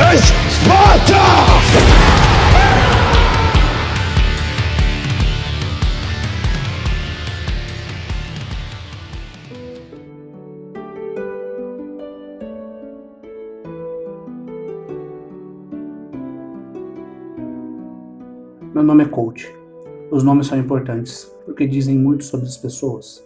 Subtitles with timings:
[0.00, 1.14] This is Sparta!
[18.72, 19.54] Meu nome é Coach.
[20.10, 23.22] Os nomes são importantes, porque dizem muito sobre as pessoas.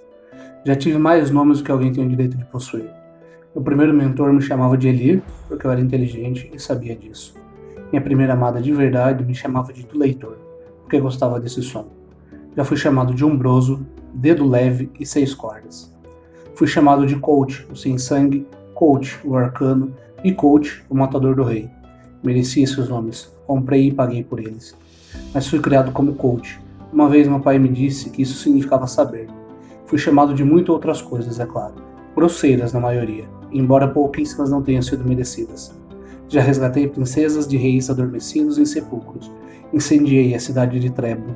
[0.67, 3.04] Já tive mais nomes do que alguém tem o direito de possuir.
[3.55, 7.35] Meu primeiro mentor me chamava de Elir, porque eu era inteligente e sabia disso.
[7.91, 10.39] Minha primeira amada de verdade me chamava de do leitor,
[10.81, 11.87] porque gostava desse som.
[12.57, 15.93] Já fui chamado de umbroso, dedo leve e seis cordas.
[16.55, 19.95] Fui chamado de coach, o sem sangue, coach, o arcano
[20.25, 21.71] e coach, o matador do rei.
[22.23, 24.75] Mereci esses nomes, comprei e paguei por eles
[25.33, 26.61] mas fui criado como coach.
[26.93, 29.29] Uma vez meu pai me disse que isso significava saber.
[29.87, 31.75] Fui chamado de muitas outras coisas, é claro.
[32.15, 33.25] Grosseiras na maioria,
[33.55, 35.75] embora pouquíssimas não tenham sido merecidas.
[36.29, 39.31] Já resgatei princesas de reis adormecidos em sepulcros.
[39.73, 41.35] Incendiei a cidade de Trebro.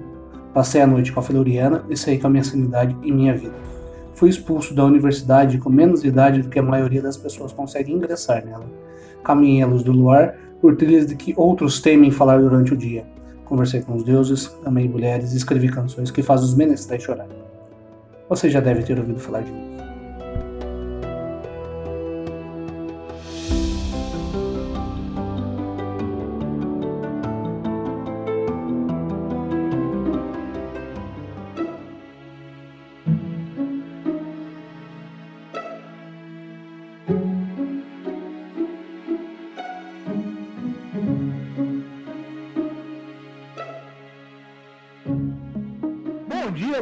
[0.52, 3.54] Passei a noite com a Floriana e saí com a minha sanidade e minha vida.
[4.14, 8.44] Fui expulso da universidade com menos idade do que a maioria das pessoas consegue ingressar
[8.44, 8.66] nela.
[9.22, 13.04] Caminhei à luz do luar por trilhas de que outros temem falar durante o dia
[13.48, 17.26] Conversei com os deuses, amei mulheres e escrevi canções que fazem os menestréis chorar.
[18.28, 19.77] Você já deve ter ouvido falar de mim.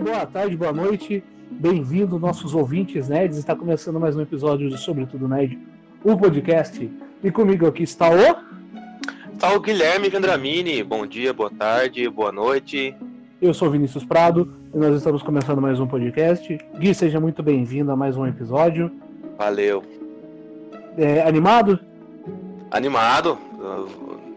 [0.01, 1.25] Boa tarde, boa noite.
[1.51, 3.39] Bem-vindo, nossos ouvintes nerds.
[3.39, 5.59] Está começando mais um episódio do Sobretudo Nerd,
[6.05, 6.91] o podcast.
[7.23, 8.37] E comigo aqui está o.
[9.33, 10.83] Está o Guilherme Vendramini.
[10.83, 12.95] Bom dia, boa tarde, boa noite.
[13.41, 16.59] Eu sou Vinícius Prado e nós estamos começando mais um podcast.
[16.79, 18.91] Gui, seja muito bem-vindo a mais um episódio.
[19.39, 19.83] Valeu.
[20.99, 21.79] É, animado?
[22.71, 23.39] Animado.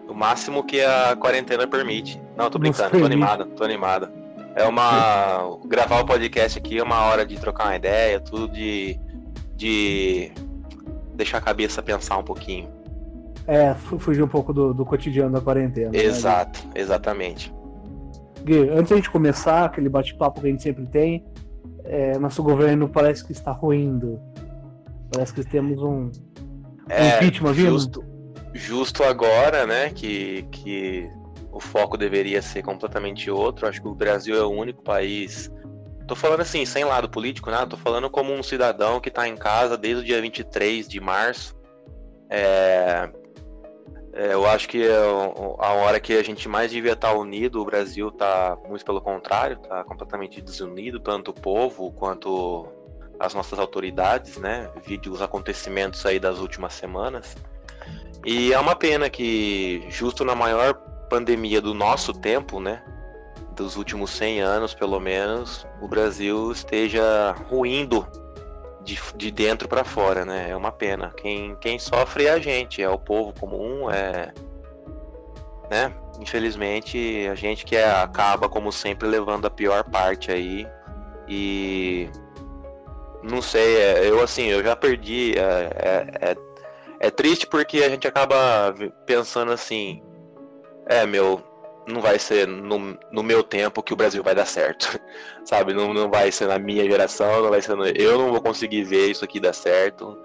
[0.07, 2.19] O máximo que a quarentena permite.
[2.37, 4.18] Não, tô brincando, tô animado, tô animado.
[4.59, 5.57] É uma.
[5.67, 8.99] Gravar o podcast aqui é uma hora de trocar uma ideia, tudo de.
[9.55, 10.33] de
[11.15, 12.69] deixar a cabeça pensar um pouquinho.
[13.47, 15.91] É, fugir um pouco do, do cotidiano da quarentena.
[15.91, 16.73] Né, Exato, né?
[16.75, 17.53] exatamente.
[18.43, 21.25] Gui, antes da gente começar, aquele bate-papo que a gente sempre tem,
[21.85, 24.19] é, nosso governo parece que está ruindo.
[25.09, 26.11] Parece que temos um,
[26.89, 27.69] é, impeachment vindo.
[27.69, 28.03] Justo,
[28.53, 31.09] justo agora, né, que, que
[31.51, 33.67] o foco deveria ser completamente outro.
[33.67, 35.51] Acho que o Brasil é o único país.
[36.07, 37.65] Tô falando assim, sem lado político, né?
[37.65, 41.55] Tô falando como um cidadão que tá em casa desde o dia 23 de março.
[42.29, 43.09] É...
[44.11, 47.65] É, eu acho que é a hora que a gente mais devia estar unido, o
[47.65, 52.67] Brasil tá muito pelo contrário, tá completamente desunido, tanto o povo quanto
[53.19, 54.69] as nossas autoridades, né?
[54.83, 57.37] Vide os acontecimentos aí das últimas semanas.
[58.25, 62.81] E é uma pena que, justo na maior pandemia do nosso tempo, né?
[63.55, 68.07] Dos últimos 100 anos, pelo menos, o Brasil esteja ruindo
[68.83, 70.49] de, de dentro para fora, né?
[70.49, 71.11] É uma pena.
[71.17, 74.31] Quem, quem sofre é a gente, é o povo comum, é.
[75.69, 75.93] Né?
[76.19, 80.67] Infelizmente, a gente que é, acaba, como sempre, levando a pior parte aí.
[81.27, 82.09] E.
[83.21, 85.33] Não sei, é, eu assim, eu já perdi.
[85.37, 85.41] É,
[85.75, 86.37] é, é,
[87.01, 88.73] é triste porque a gente acaba
[89.05, 90.01] pensando assim
[90.89, 91.41] é, meu,
[91.87, 94.99] não vai ser no, no meu tempo que o Brasil vai dar certo.
[95.45, 95.73] Sabe?
[95.73, 98.83] Não, não vai ser na minha geração, não vai ser no, eu não vou conseguir
[98.83, 100.17] ver isso aqui dar certo.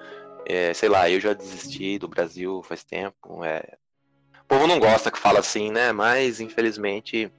[0.46, 3.44] É, sei lá, eu já desisti do Brasil faz tempo.
[3.44, 3.62] É...
[4.40, 5.92] O povo não gosta que fala assim, né?
[5.92, 7.30] Mas infelizmente.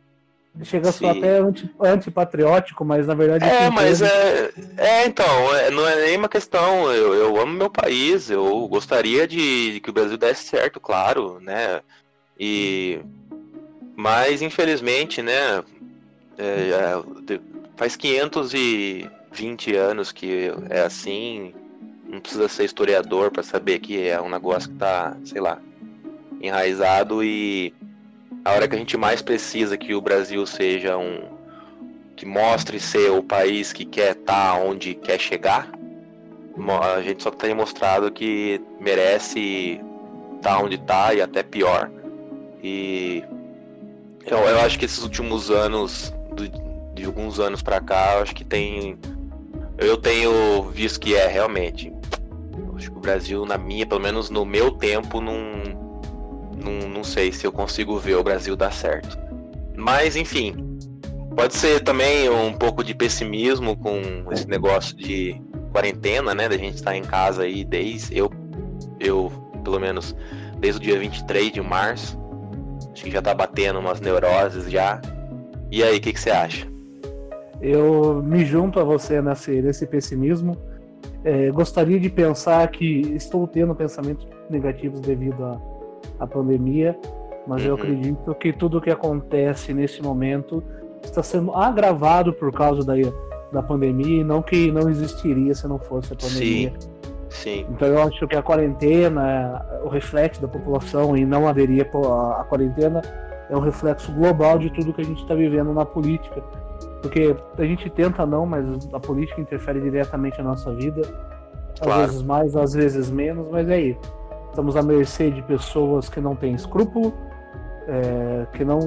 [0.64, 1.00] Chega se...
[1.00, 3.44] só até anti, antipatriótico, mas na verdade.
[3.44, 5.06] É, mas é, é.
[5.06, 6.92] então, é, não é nem uma questão.
[6.92, 11.40] Eu, eu amo meu país, eu gostaria de, de que o Brasil desse certo, claro,
[11.42, 11.82] né?
[12.40, 13.00] E
[13.96, 15.64] mas infelizmente, né,
[16.38, 17.40] é, é
[17.78, 21.54] faz 520 anos que é assim.
[22.08, 25.60] Não precisa ser historiador para saber que é um negócio que tá, sei lá,
[26.40, 27.74] enraizado e
[28.44, 31.36] a hora que a gente mais precisa que o Brasil seja um
[32.16, 35.70] que mostre ser o país que quer estar tá onde quer chegar,
[36.82, 39.82] a gente só tem mostrado que merece
[40.38, 41.92] estar tá onde está e até pior.
[42.68, 43.24] E
[44.26, 46.12] eu, eu acho que esses últimos anos,
[46.96, 48.98] de alguns anos para cá, eu acho que tem.
[49.78, 51.94] Eu tenho visto que é realmente.
[52.76, 55.36] Acho que o Brasil, na minha, pelo menos no meu tempo, não,
[56.58, 59.16] não, não sei se eu consigo ver o Brasil dar certo.
[59.78, 60.56] Mas, enfim,
[61.36, 64.02] pode ser também um pouco de pessimismo com
[64.32, 65.40] esse negócio de
[65.72, 66.50] quarentena, né?
[66.50, 68.18] Da gente estar em casa aí desde.
[68.18, 68.32] Eu,
[69.00, 69.32] eu,
[69.64, 70.16] pelo menos,
[70.58, 72.25] desde o dia 23 de março.
[72.96, 75.02] Acho que já tá batendo umas neuroses já.
[75.70, 76.66] E aí, o que, que você acha?
[77.62, 80.56] Eu me junto a você nesse, nesse pessimismo.
[81.22, 85.60] É, gostaria de pensar que estou tendo pensamentos negativos devido à,
[86.22, 86.98] à pandemia,
[87.46, 87.68] mas uhum.
[87.68, 90.64] eu acredito que tudo o que acontece nesse momento
[91.04, 92.94] está sendo agravado por causa da,
[93.52, 96.74] da pandemia e não que não existiria se não fosse a pandemia.
[96.80, 96.95] Sim.
[97.36, 97.66] Sim.
[97.70, 101.86] Então eu acho que a quarentena, o reflexo da população e não aderir
[102.40, 103.02] à quarentena
[103.50, 106.42] é um reflexo global de tudo que a gente está vivendo na política.
[107.02, 111.02] Porque a gente tenta não, mas a política interfere diretamente na nossa vida.
[111.74, 112.02] Às claro.
[112.02, 113.98] vezes mais, às vezes menos, mas é aí.
[114.50, 117.14] Estamos à mercê de pessoas que não têm escrúpulo,
[117.88, 118.80] é, que não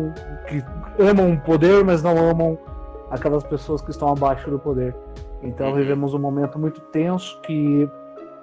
[0.49, 0.65] que
[0.99, 2.59] amam o poder, mas não amam
[3.11, 4.97] aquelas pessoas que estão abaixo do poder.
[5.43, 5.75] Então uhum.
[5.75, 7.89] vivemos um momento muito tenso que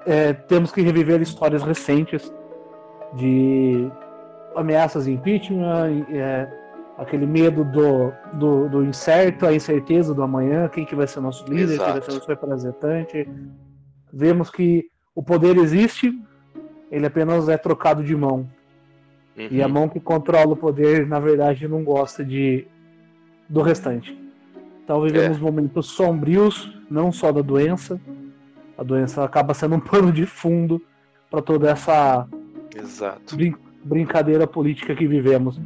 [0.05, 2.31] é, temos que reviver histórias recentes
[3.13, 3.89] de
[4.55, 6.47] ameaças de impeachment, é,
[6.97, 11.45] aquele medo do, do, do, incerto, a incerteza do amanhã, quem que vai ser nosso
[11.45, 11.83] líder, Exato.
[11.83, 13.29] quem vai ser nosso representante.
[14.13, 16.13] Vemos que o poder existe,
[16.91, 18.47] ele apenas é trocado de mão.
[19.37, 19.47] Uhum.
[19.51, 19.73] E a uhum.
[19.73, 22.65] mão que controla o poder, na verdade, não gosta de
[23.47, 24.17] do restante.
[24.83, 25.41] Então vivemos é.
[25.41, 27.99] momentos sombrios, não só da doença.
[28.77, 30.81] A doença acaba sendo um pano de fundo
[31.29, 32.27] para toda essa
[33.33, 35.59] brin brincadeira política que vivemos.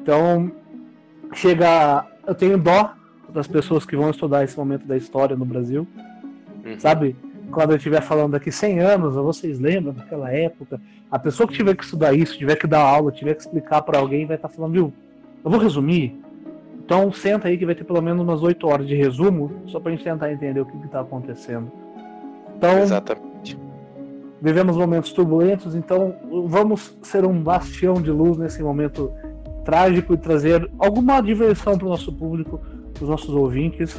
[0.00, 0.50] Então,
[1.34, 2.06] chega.
[2.26, 2.94] Eu tenho dó
[3.28, 5.86] das pessoas que vão estudar esse momento da história no Brasil.
[6.64, 6.78] Uhum.
[6.78, 7.14] Sabe?
[7.50, 10.80] Quando eu estiver falando daqui 100 anos, vocês lembram daquela época?
[11.10, 13.98] A pessoa que tiver que estudar isso, tiver que dar aula, tiver que explicar para
[13.98, 14.92] alguém, vai estar tá falando, viu?
[15.44, 16.20] Eu vou resumir.
[16.84, 19.92] Então senta aí que vai ter pelo menos umas 8 horas de resumo, só pra
[19.92, 21.70] gente tentar entender o que está acontecendo.
[22.56, 23.58] Então, Exatamente.
[24.40, 26.14] Vivemos momentos turbulentos, então
[26.46, 29.10] vamos ser um bastião de luz nesse momento
[29.64, 32.60] trágico e trazer alguma diversão para o nosso público,
[32.94, 33.96] para os nossos ouvintes.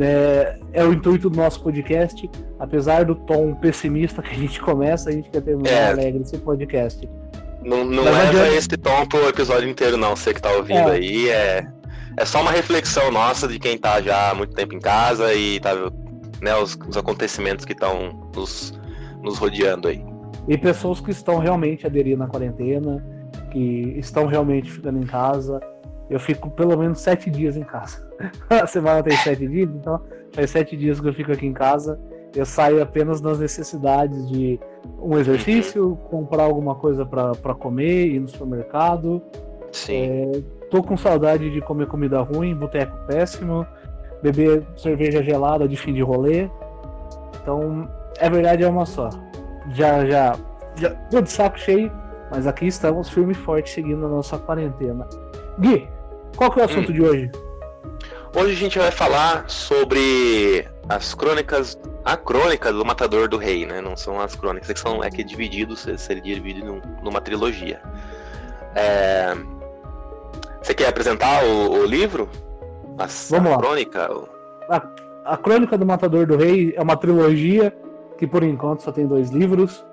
[0.00, 5.08] É, é, o intuito do nosso podcast, apesar do tom pessimista que a gente começa,
[5.08, 5.90] a gente quer ter é.
[5.90, 7.08] alegre esse podcast.
[7.62, 8.56] Não, não leva adianta...
[8.56, 10.16] esse tom pro episódio inteiro, não.
[10.16, 10.92] Você que tá ouvindo é.
[10.92, 11.66] aí, é,
[12.16, 15.60] é só uma reflexão nossa de quem tá já há muito tempo em casa e
[15.60, 15.70] tá,
[16.44, 18.78] né, os, os acontecimentos que estão nos,
[19.22, 20.04] nos rodeando aí.
[20.46, 23.02] E pessoas que estão realmente aderindo à quarentena,
[23.50, 25.58] que estão realmente ficando em casa.
[26.10, 28.06] Eu fico pelo menos sete dias em casa.
[28.50, 30.02] A semana tem sete dias, então
[30.32, 31.98] faz sete dias que eu fico aqui em casa.
[32.36, 34.60] Eu saio apenas nas necessidades de
[35.00, 39.22] um exercício, comprar alguma coisa para comer, ir no supermercado.
[39.72, 39.94] Sim.
[39.94, 43.66] É, tô com saudade de comer comida ruim, boteco péssimo,
[44.24, 46.48] beber cerveja gelada de fim de rolê.
[47.40, 47.88] Então,
[48.18, 49.10] é verdade, é uma só.
[49.70, 50.36] Já, já,
[50.76, 51.92] já tô de saco cheio
[52.34, 55.06] mas aqui estamos firme e forte seguindo a nossa quarentena.
[55.58, 55.88] Gui,
[56.36, 56.94] qual que é o assunto hum.
[56.94, 57.30] de hoje?
[58.34, 63.80] Hoje a gente vai falar sobre as crônicas, a crônica do Matador do Rei, né?
[63.80, 67.80] Não são as crônicas, é que são é que é dividido, seria dividido numa trilogia.
[68.74, 69.36] É...
[70.60, 72.28] Você quer apresentar o, o livro?
[72.98, 73.58] As, Vamos a lá.
[73.58, 74.10] crônica?
[74.68, 74.82] A,
[75.24, 77.74] a Crônica do Matador do Rei é uma trilogia
[78.18, 79.84] que por enquanto só tem dois livros.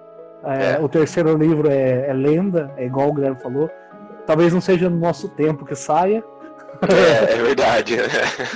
[0.43, 0.79] É, é.
[0.79, 3.70] O terceiro livro é, é, lenda, é igual o Guilherme falou.
[4.25, 6.24] Talvez não seja no nosso tempo que saia.
[6.81, 7.96] É, é verdade.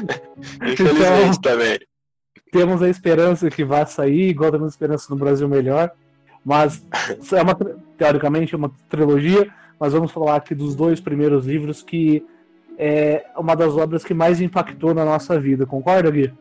[0.62, 1.80] Infelizmente então, também.
[2.52, 5.92] Temos a esperança que vá sair, igual temos a esperança no Brasil melhor.
[6.44, 6.82] Mas
[7.34, 7.58] é uma,
[7.98, 9.48] teoricamente é uma trilogia,
[9.80, 12.24] mas vamos falar aqui dos dois primeiros livros que
[12.78, 15.66] é uma das obras que mais impactou na nossa vida.
[15.66, 16.34] Concorda, Gui?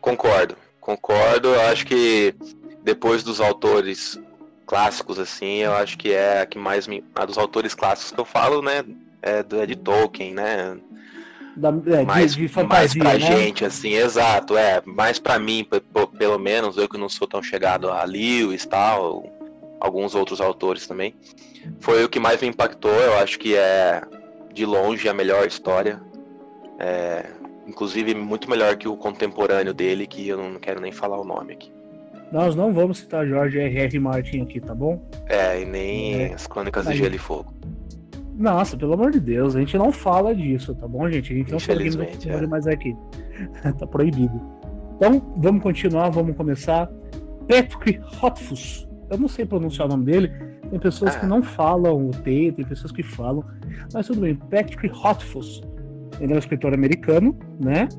[0.00, 1.48] Concordo, concordo.
[1.48, 2.34] Eu acho que
[2.82, 4.20] depois dos autores
[4.66, 7.04] clássicos, assim, eu acho que é a que mais me.
[7.14, 8.84] A dos autores clássicos que eu falo, né?
[9.20, 10.76] É, do, é de Tolkien, né?
[11.56, 13.36] Da, é, mais, de, de fantasia, mais pra né?
[13.38, 14.82] gente, assim, exato, é.
[14.84, 15.66] Mais pra mim,
[16.18, 19.24] pelo menos, eu que não sou tão chegado a Lewis e tal,
[19.78, 21.14] alguns outros autores também.
[21.78, 24.02] Foi o que mais me impactou, eu acho que é
[24.52, 26.00] de longe a melhor história.
[26.78, 27.26] É,
[27.66, 31.54] inclusive muito melhor que o contemporâneo dele, que eu não quero nem falar o nome
[31.54, 31.72] aqui.
[32.32, 33.98] Nós não vamos citar George R.R.
[33.98, 35.02] Martin aqui, tá bom?
[35.28, 36.32] É, e nem é.
[36.32, 37.52] as Crônicas de Gelo e Fogo.
[38.34, 41.32] Nossa, pelo amor de Deus, a gente não fala disso, tá bom, gente?
[41.32, 42.46] A gente não fala é.
[42.46, 42.96] mais aqui.
[43.78, 44.40] tá proibido.
[44.96, 46.90] Então, vamos continuar, vamos começar.
[47.46, 48.88] Patrick Rothfuss.
[49.10, 50.32] eu não sei pronunciar o nome dele.
[50.72, 51.20] Tem pessoas ah.
[51.20, 53.44] que não falam o T, tem pessoas que falam.
[53.92, 54.34] Mas tudo bem.
[54.34, 55.60] Patrick Rothfuss.
[56.18, 57.90] Ele é um escritor americano, né?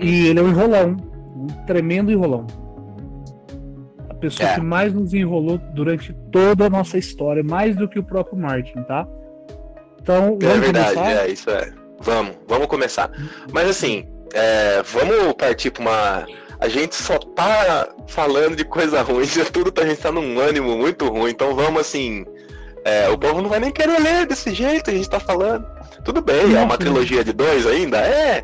[0.00, 0.96] E ele é um enrolão.
[1.36, 2.46] Um tremendo enrolão.
[4.08, 4.54] A pessoa é.
[4.54, 8.82] que mais nos enrolou durante toda a nossa história, mais do que o próprio Martin,
[8.84, 9.06] tá?
[10.00, 11.10] Então, é verdade, começar?
[11.10, 11.74] é, isso é.
[12.00, 13.10] Vamos, vamos começar.
[13.52, 16.26] Mas assim, é, vamos partir para uma.
[16.60, 20.38] A gente só tá falando de coisa ruim, isso tudo tá, a gente tá num
[20.40, 22.24] ânimo muito ruim, então vamos assim.
[22.84, 25.66] É, o povo não vai nem querer ler desse jeito, a gente tá falando.
[26.04, 27.98] Tudo bem, é uma trilogia de dois ainda?
[27.98, 28.42] É.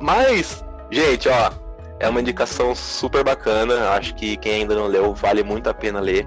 [0.00, 1.50] Mas, gente, ó,
[1.98, 3.90] é uma indicação super bacana.
[3.90, 6.24] Acho que quem ainda não leu, vale muito a pena ler.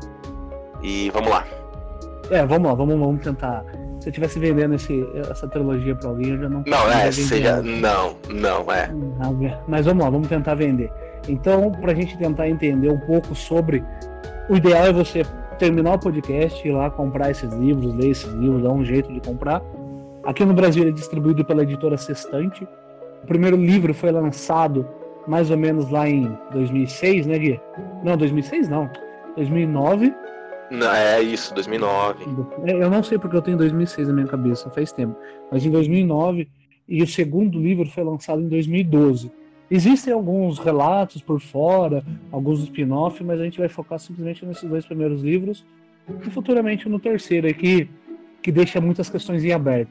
[0.82, 1.46] E vamos lá.
[2.30, 3.64] É, vamos lá, vamos, vamos tentar
[4.04, 6.62] se eu estivesse vendendo esse, essa trilogia para alguém, eu já não.
[6.68, 7.62] Não, é, seja.
[7.62, 8.90] Não, não, é.
[9.66, 10.92] Mas vamos lá, vamos tentar vender.
[11.28, 13.84] Então, para a gente tentar entender um pouco sobre.
[14.50, 15.24] O ideal é você
[15.58, 19.22] terminar o podcast, ir lá comprar esses livros, ler esses livros, dar um jeito de
[19.22, 19.62] comprar.
[20.26, 22.68] Aqui no Brasil ele é distribuído pela editora Sextante.
[23.24, 24.86] O primeiro livro foi lançado
[25.26, 27.62] mais ou menos lá em 2006, né, Gui?
[28.04, 28.90] Não, 2006 não.
[29.38, 30.14] 2009
[30.82, 32.26] é isso, 2009.
[32.66, 35.16] Eu não sei porque eu tenho 2006 na minha cabeça, faz tempo.
[35.52, 36.50] Mas em 2009,
[36.88, 39.32] e o segundo livro foi lançado em 2012.
[39.74, 44.86] Existem alguns relatos por fora, alguns spin-off, mas a gente vai focar simplesmente nesses dois
[44.86, 45.66] primeiros livros
[46.24, 47.90] e futuramente no terceiro aqui,
[48.40, 49.90] que deixa muitas questões em aberto.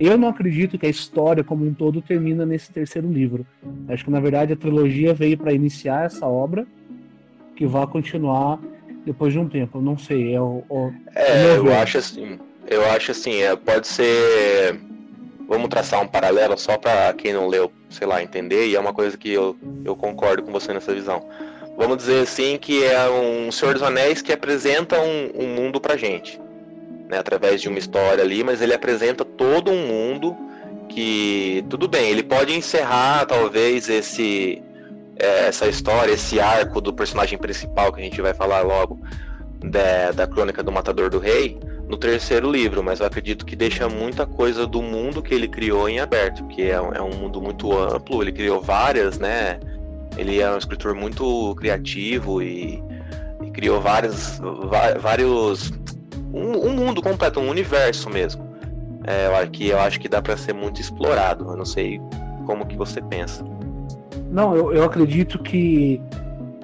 [0.00, 3.46] Eu não acredito que a história como um todo termina nesse terceiro livro.
[3.88, 6.66] Acho que na verdade a trilogia veio para iniciar essa obra,
[7.54, 8.58] que vai continuar
[9.06, 9.78] depois de um tempo.
[9.78, 10.34] Eu não sei.
[10.34, 12.36] É, o, o é eu acho assim.
[12.66, 14.89] Eu acho assim, é, pode ser.
[15.50, 18.92] Vamos traçar um paralelo só para quem não leu, sei lá, entender, e é uma
[18.92, 21.28] coisa que eu, eu concordo com você nessa visão.
[21.76, 25.96] Vamos dizer assim que é um Senhor dos Anéis que apresenta um, um mundo pra
[25.96, 26.40] gente.
[27.08, 30.36] Né, através de uma história ali, mas ele apresenta todo um mundo
[30.88, 34.62] que tudo bem, ele pode encerrar talvez esse
[35.18, 39.00] é, essa história, esse arco do personagem principal que a gente vai falar logo
[39.58, 41.58] da, da crônica do Matador do Rei
[41.90, 45.88] no terceiro livro, mas eu acredito que deixa muita coisa do mundo que ele criou
[45.88, 49.58] em aberto, que é, é um mundo muito amplo, ele criou várias, né?
[50.16, 52.80] Ele é um escritor muito criativo e,
[53.42, 54.40] e criou várias,
[55.00, 55.72] vários.
[56.32, 58.48] Um, um, mundo completo, um universo mesmo.
[59.04, 61.50] É, que eu acho que dá para ser muito explorado.
[61.50, 62.00] Eu não sei
[62.46, 63.44] como que você pensa.
[64.30, 66.00] Não, eu, eu acredito que.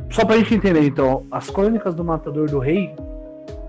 [0.09, 2.95] Só pra gente entender, então, as crônicas do Matador do Rei,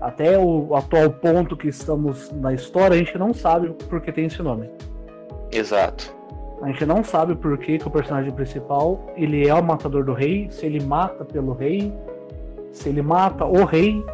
[0.00, 4.26] até o atual ponto que estamos na história, a gente não sabe por que tem
[4.26, 4.70] esse nome.
[5.50, 6.16] Exato.
[6.62, 10.12] A gente não sabe por que, que o personagem principal ele é o matador do
[10.12, 11.92] rei, se ele mata pelo rei,
[12.72, 14.04] se ele mata o rei.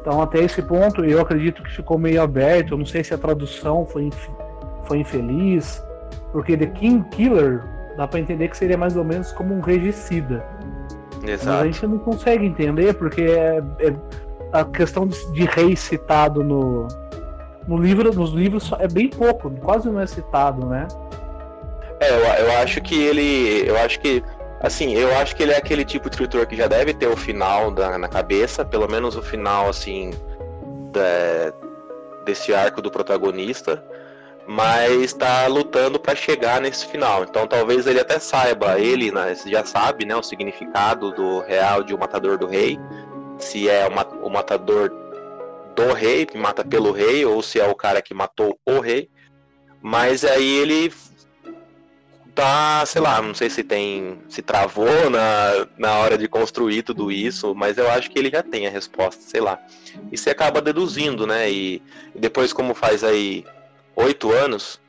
[0.00, 2.74] Então até esse ponto eu acredito que ficou meio aberto.
[2.74, 4.28] Eu não sei se a tradução foi, inf
[4.84, 5.82] foi infeliz,
[6.32, 7.62] porque The King Killer
[7.96, 10.44] dá para entender que seria mais ou menos como um regicida.
[11.22, 11.46] Exato.
[11.46, 13.94] Mas a gente não consegue entender porque é, é
[14.52, 16.88] a questão de, de, rei citado no,
[17.66, 20.86] no livro, nos livros é bem pouco, quase não é citado, né?
[22.00, 24.22] É, eu, eu acho que ele, eu acho que
[24.60, 27.16] assim, eu acho que ele é aquele tipo de escritor que já deve ter o
[27.16, 30.10] final da, na cabeça, pelo menos o final assim
[30.92, 31.52] da,
[32.24, 33.82] desse arco do protagonista
[34.52, 37.22] mas está lutando para chegar nesse final.
[37.22, 41.94] Então talvez ele até saiba, ele né, já sabe né, o significado do real de
[41.94, 42.76] o matador do rei,
[43.40, 44.90] se é o, o matador
[45.74, 49.08] do rei, que mata pelo rei, ou se é o cara que matou o rei.
[49.82, 50.92] Mas aí ele
[52.34, 54.18] tá, sei lá, não sei se tem.
[54.28, 58.42] se travou na, na hora de construir tudo isso, mas eu acho que ele já
[58.42, 59.58] tem a resposta, sei lá.
[60.10, 61.50] E você acaba deduzindo, né?
[61.50, 61.82] E,
[62.14, 63.44] e depois, como faz aí
[63.96, 64.80] oito anos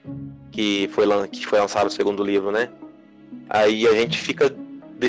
[0.52, 2.70] que foi, que foi lançado o segundo livro, né?
[3.50, 4.54] Aí a gente fica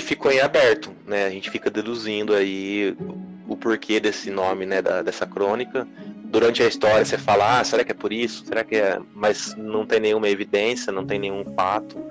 [0.01, 1.25] ficou em aberto, né?
[1.25, 2.95] A gente fica deduzindo aí
[3.47, 4.81] o porquê desse nome, né?
[4.81, 5.87] Da, dessa crônica.
[6.25, 8.45] Durante a história você fala, ah, será que é por isso?
[8.45, 8.99] Será que é?
[9.13, 12.03] Mas não tem nenhuma evidência, não tem nenhum fato.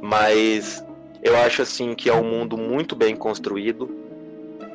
[0.00, 0.84] Mas
[1.22, 3.90] eu acho assim que é um mundo muito bem construído.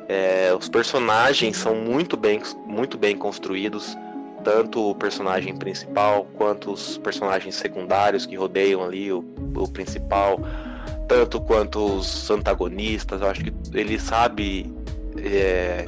[0.08, 3.96] É, os personagens são muito bem, muito bem construídos
[4.44, 9.24] tanto o personagem principal quanto os personagens secundários que rodeiam ali o,
[9.56, 10.38] o principal,
[11.08, 13.22] tanto quanto os antagonistas.
[13.22, 14.70] Eu acho que ele sabe
[15.24, 15.84] é,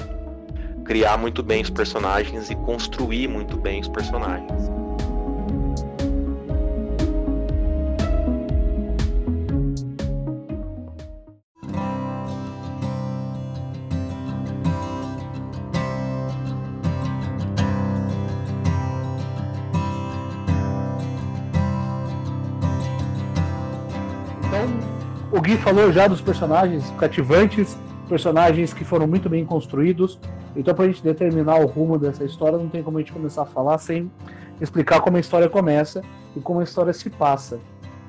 [0.84, 4.70] criar muito bem os personagens e construir muito bem os personagens.
[24.46, 24.68] Então,
[25.32, 27.76] o Gui falou já dos personagens cativantes,
[28.08, 30.18] personagens que foram muito bem construídos.
[30.54, 33.42] Então, para a gente determinar o rumo dessa história, não tem como a gente começar
[33.42, 34.10] a falar sem
[34.60, 36.02] explicar como a história começa
[36.34, 37.58] e como a história se passa.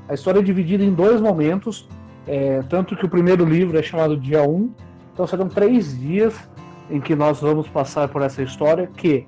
[0.07, 1.87] A história é dividida em dois momentos,
[2.25, 4.71] é, tanto que o primeiro livro é chamado Dia 1,
[5.13, 6.33] então serão três dias
[6.89, 9.27] em que nós vamos passar por essa história que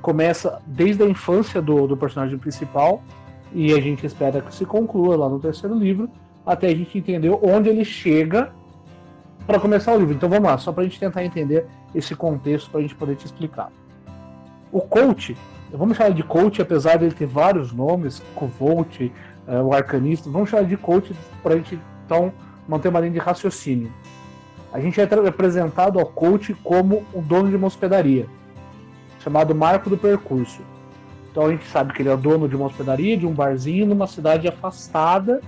[0.00, 3.02] começa desde a infância do, do personagem principal
[3.52, 6.08] e a gente espera que se conclua lá no terceiro livro
[6.44, 8.52] até a gente entender onde ele chega
[9.46, 10.14] para começar o livro.
[10.14, 13.16] Então vamos lá, só para a gente tentar entender esse contexto para a gente poder
[13.16, 13.70] te explicar.
[14.72, 15.36] O coach,
[15.72, 19.00] vamos chamar de coach, apesar de ele ter vários nomes, Covolt,
[19.46, 22.32] é, o arcanista, vamos chamar de coach para a gente então
[22.66, 23.92] manter uma linha de raciocínio.
[24.72, 28.26] A gente é apresentado ao coach como o dono de uma hospedaria,
[29.20, 30.62] chamado Marco do Percurso.
[31.30, 34.06] Então a gente sabe que ele é dono de uma hospedaria, de um barzinho, numa
[34.06, 35.40] cidade afastada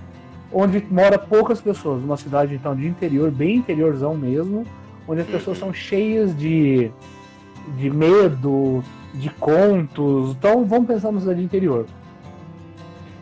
[0.51, 4.65] onde mora poucas pessoas, uma cidade então de interior, bem interiorzão mesmo,
[5.07, 6.91] onde as pessoas são cheias de,
[7.77, 10.31] de medo, de contos.
[10.31, 11.85] Então vamos pensar na cidade interior.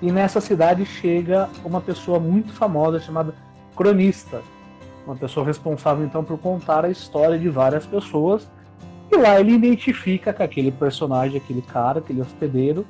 [0.02, 3.34] E nessa cidade chega uma pessoa muito famosa chamada
[3.76, 4.42] cronista,
[5.06, 8.50] uma pessoa responsável então por contar a história de várias pessoas.
[9.12, 12.86] E lá ele identifica que aquele personagem, aquele cara, aquele hospedeiro,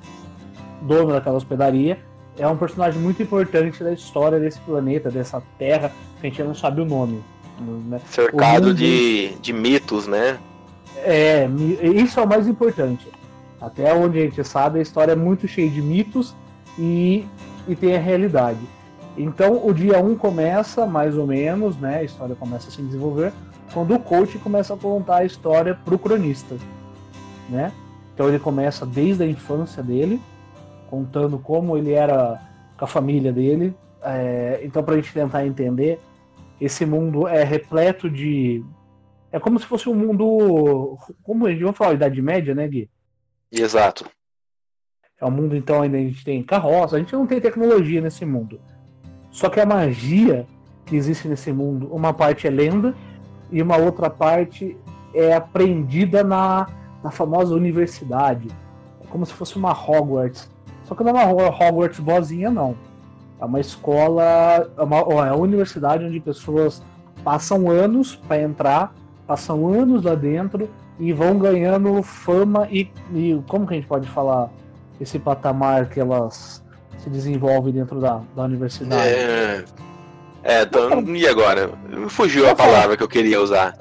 [0.82, 2.00] dono daquela hospedaria,
[2.38, 6.56] é um personagem muito importante da história desse planeta, dessa terra, que a gente não
[6.56, 7.24] sabe o nome.
[7.60, 8.02] Né?
[8.10, 10.38] Cercado de, de mitos, né?
[10.98, 11.48] É,
[11.96, 13.08] isso é o mais importante.
[13.62, 16.36] Até onde a gente sabe, a história é muito cheia de mitos
[16.78, 17.26] e,
[17.68, 18.60] e tem a realidade.
[19.18, 22.00] Então o dia 1 um começa, mais ou menos, né?
[22.00, 23.32] A história começa a se desenvolver,
[23.74, 26.56] quando o coach começa a contar a história pro cronista.
[27.50, 27.72] Né?
[28.14, 30.22] Então ele começa desde a infância dele,
[30.90, 32.42] contando como ele era
[32.78, 33.76] com a família dele.
[34.02, 36.00] É, então, para a gente tentar entender,
[36.60, 38.64] esse mundo é repleto de.
[39.32, 40.98] É como se fosse um mundo.
[41.24, 42.90] Como a gente vai falar, Idade Média, né, Gui?
[43.52, 44.06] Exato.
[45.20, 48.26] É um mundo, então, ainda a gente tem carroça, a gente não tem tecnologia nesse
[48.26, 48.60] mundo.
[49.32, 50.46] Só que a magia
[50.86, 52.94] que existe nesse mundo, uma parte é lenda
[53.52, 54.78] e uma outra parte
[55.14, 56.68] é aprendida na,
[57.04, 58.50] na famosa universidade.
[59.02, 60.50] É como se fosse uma Hogwarts.
[60.86, 62.76] Só que não é uma Hogwarts boazinha, não.
[63.40, 66.82] É uma escola, é uma, é uma universidade onde pessoas
[67.24, 68.94] passam anos para entrar,
[69.28, 70.70] passam anos lá dentro
[71.00, 74.50] e vão ganhando fama e, e, como que a gente pode falar
[75.02, 76.64] esse patamar que elas
[76.98, 79.08] se desenvolvem dentro da, da universidade?
[79.08, 79.66] É,
[80.44, 81.72] é então, e agora?
[82.10, 83.78] Fugiu a palavra que eu queria usar.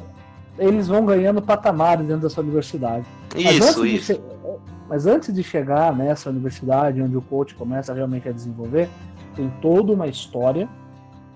[0.58, 3.04] Eles vão ganhando patamares dentro dessa universidade.
[3.36, 4.20] Isso, isso.
[4.88, 8.88] Mas antes de chegar nessa universidade onde o coach começa realmente a desenvolver,
[9.34, 10.68] tem toda uma história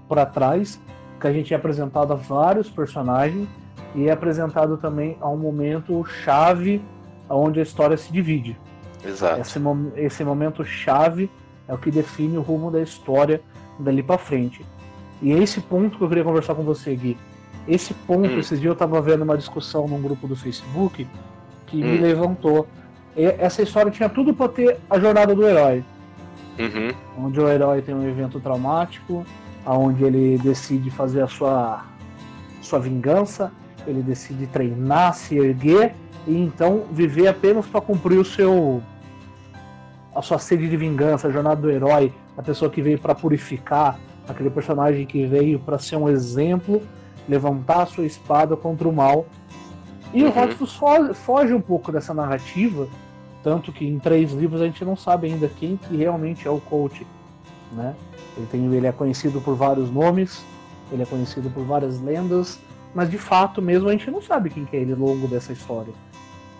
[0.08, 0.80] para trás
[1.20, 3.48] que a gente é apresentado a vários personagens
[3.94, 6.82] e é apresentado também a um momento chave
[7.28, 8.58] onde a história se divide.
[9.04, 9.40] Exato.
[9.40, 9.60] Esse,
[9.96, 11.30] esse momento chave
[11.66, 13.40] é o que define o rumo da história
[13.78, 14.64] dali para frente.
[15.20, 17.16] E é esse ponto que eu queria conversar com você, Gui.
[17.66, 18.38] Esse ponto, hum.
[18.38, 21.06] esses dias eu estava vendo uma discussão num grupo do Facebook
[21.66, 21.86] que hum.
[21.86, 22.66] me levantou
[23.24, 25.84] essa história tinha tudo para ter a jornada do herói.
[26.58, 27.26] Uhum.
[27.26, 29.24] Onde o herói tem um evento traumático,
[29.66, 31.84] onde ele decide fazer a sua,
[32.60, 33.52] sua vingança,
[33.86, 35.94] ele decide treinar, se erguer
[36.26, 38.82] e então viver apenas para cumprir o seu
[40.14, 43.98] a sua sede de vingança, a jornada do herói, a pessoa que veio para purificar,
[44.28, 46.82] aquele personagem que veio para ser um exemplo,
[47.28, 49.26] levantar a sua espada contra o mal.
[50.12, 50.28] E uhum.
[50.28, 52.88] o Rothfuss foge, foge um pouco dessa narrativa
[53.48, 56.60] tanto que em três livros a gente não sabe ainda quem que realmente é o
[56.60, 57.06] coach,
[57.72, 57.96] né?
[58.36, 60.44] Ele, tem, ele é conhecido por vários nomes,
[60.92, 62.60] ele é conhecido por várias lendas,
[62.94, 65.50] mas de fato mesmo a gente não sabe quem que é ele ao longo dessa
[65.50, 65.94] história.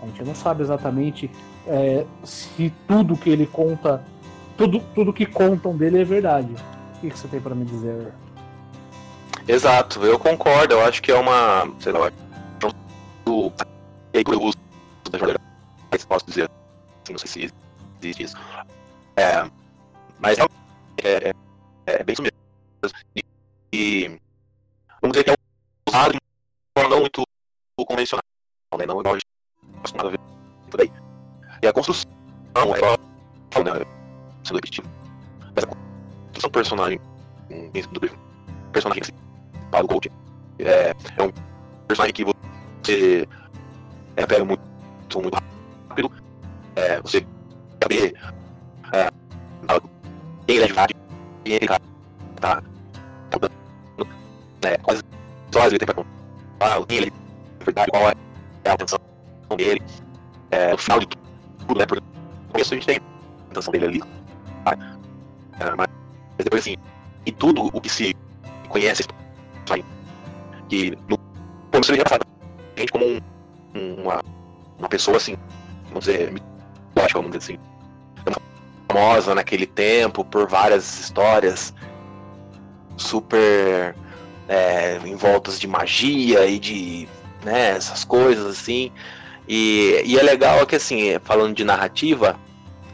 [0.03, 1.31] A gente não sabe exatamente
[1.67, 4.03] é, se tudo que ele conta,
[4.57, 6.55] tudo, tudo que contam dele é verdade.
[6.97, 8.15] O que, que você tem para me dizer?
[9.47, 10.73] Exato, eu concordo.
[10.73, 12.11] Eu acho que é uma, sei lá,
[13.27, 13.53] do
[16.09, 16.49] posso dizer
[17.09, 17.55] assim, não sei se
[18.03, 18.37] existe isso.
[19.17, 19.51] É,
[20.19, 21.33] mas é, é,
[21.87, 22.39] é bem isso mesmo.
[23.17, 23.23] E,
[23.73, 24.21] e,
[25.01, 25.35] vamos dizer que é
[25.89, 26.19] usado de
[26.77, 27.25] forma não muito
[27.87, 28.23] convencional,
[28.79, 28.87] né?
[28.87, 29.27] não igual a gente
[29.63, 30.21] está acostumado a ver
[30.71, 30.93] por aí.
[31.63, 32.11] E a construção
[32.55, 32.99] é igual,
[33.65, 33.87] né?
[34.45, 34.89] sendo repetitivo,
[35.55, 37.01] mas a construção do personagem
[37.49, 38.19] do livro,
[38.73, 40.13] personagem principal do coach,
[40.59, 41.33] é, é um
[41.87, 43.29] personagem que você
[44.17, 44.63] é, pega muito,
[45.21, 45.35] muito
[45.89, 46.28] rápido
[46.79, 47.27] é, você
[47.83, 48.15] saber
[48.93, 49.11] é,
[50.47, 50.95] quem ele é de verdade,
[51.45, 51.81] quem ele tá,
[52.41, 52.63] tá,
[53.31, 54.09] tá dando
[54.63, 55.03] né, quais
[55.47, 57.13] histórias ele tem pra contar, o que ele,
[57.59, 58.15] na verdade, qual é
[58.71, 58.99] a atenção
[59.57, 59.83] dele,
[60.51, 62.05] é, no final de tudo, né, porque
[62.47, 64.03] no começo a gente tem a intenção dele ali,
[65.61, 65.89] é, mas
[66.39, 66.77] depois assim,
[67.27, 68.17] e tudo o que se
[68.69, 69.05] conhece,
[70.69, 71.19] que no
[71.71, 72.21] começo ele já fala
[72.77, 73.21] a gente como um,
[74.03, 74.23] uma,
[74.79, 75.37] uma pessoa assim,
[75.89, 76.33] vamos dizer,
[76.89, 77.59] mitológica, vamos dizer assim,
[78.89, 81.75] famosa naquele tempo por várias histórias
[82.97, 83.95] super
[84.49, 87.09] é, envoltas de magia e de
[87.45, 88.91] né, essas coisas assim.
[89.47, 92.37] E, e é legal que assim, falando de narrativa,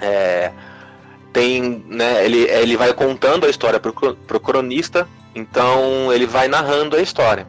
[0.00, 0.52] é,
[1.32, 6.96] tem, né, ele, ele vai contando a história pro, pro cronista, então ele vai narrando
[6.96, 7.46] a história.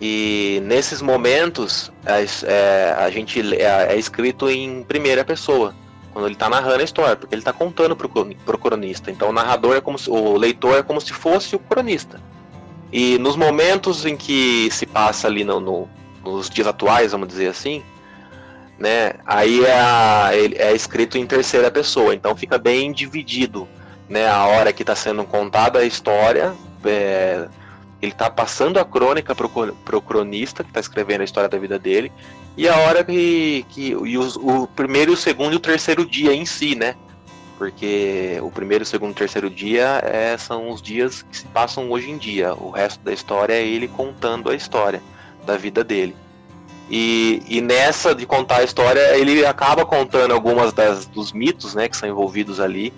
[0.00, 5.74] E nesses momentos é, a gente é, é, escrito em primeira pessoa,
[6.12, 9.10] quando ele está narrando a história, porque ele está contando para o cronista.
[9.10, 12.20] Então o narrador é como se, o leitor é como se fosse o cronista.
[12.92, 15.88] E nos momentos em que se passa ali no, no,
[16.24, 17.82] nos dias atuais, vamos dizer assim,
[18.78, 23.68] né, aí é, é escrito em terceira pessoa, então fica bem dividido,
[24.08, 27.46] né, a hora que está sendo contada a história, é,
[28.00, 31.78] ele está passando a crônica para o cronista que está escrevendo a história da vida
[31.78, 32.12] dele,
[32.56, 36.32] e a hora que, que e os, o primeiro, o segundo e o terceiro dia
[36.32, 36.94] em si, né?
[37.56, 41.44] Porque o primeiro, o segundo e o terceiro dia é, são os dias que se
[41.46, 42.54] passam hoje em dia.
[42.54, 45.02] O resto da história é ele contando a história
[45.44, 46.14] da vida dele.
[46.90, 51.88] E, e nessa de contar a história, ele acaba contando algumas das, dos mitos né,
[51.88, 52.94] que são envolvidos ali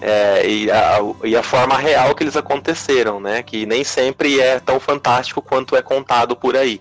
[0.00, 3.42] é, e, a, e, a, forma real que eles aconteceram, né?
[3.42, 6.80] Que nem sempre é tão fantástico quanto é contado por aí.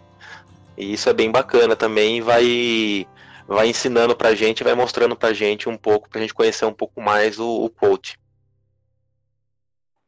[0.77, 3.05] E isso é bem bacana também, vai
[3.45, 7.01] vai ensinando pra gente, vai mostrando pra gente um pouco, pra gente conhecer um pouco
[7.01, 8.17] mais o, o coach.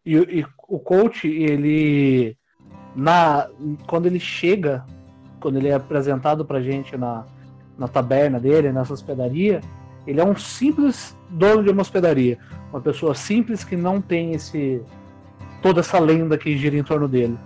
[0.06, 2.38] E, e, o coach, ele
[2.95, 3.50] na
[3.88, 4.86] quando ele chega,
[5.41, 7.26] quando ele é apresentado pra gente na,
[7.78, 9.60] na taberna dele, nessa hospedaria,
[10.08, 12.39] ele é um simples dono de uma hospedaria
[12.71, 14.81] uma pessoa simples que não tem esse
[15.62, 17.38] toda essa lenda que gira em torno dele.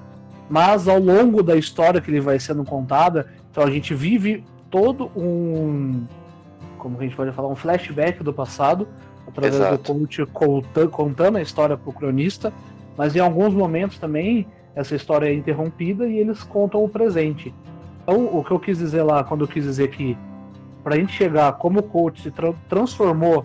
[0.50, 5.12] Mas ao longo da história que ele vai sendo contada, então a gente vive todo
[5.16, 6.06] um
[6.86, 8.88] como a gente pode falar, um flashback do passado,
[9.28, 9.78] através Exato.
[9.78, 10.26] do coach
[10.92, 12.54] contando a história para o cronista,
[12.96, 17.52] mas em alguns momentos também essa história é interrompida e eles contam o presente.
[18.04, 20.16] Então, o que eu quis dizer lá, quando eu quis dizer que
[20.84, 23.44] para a gente chegar como o coach se tra transformou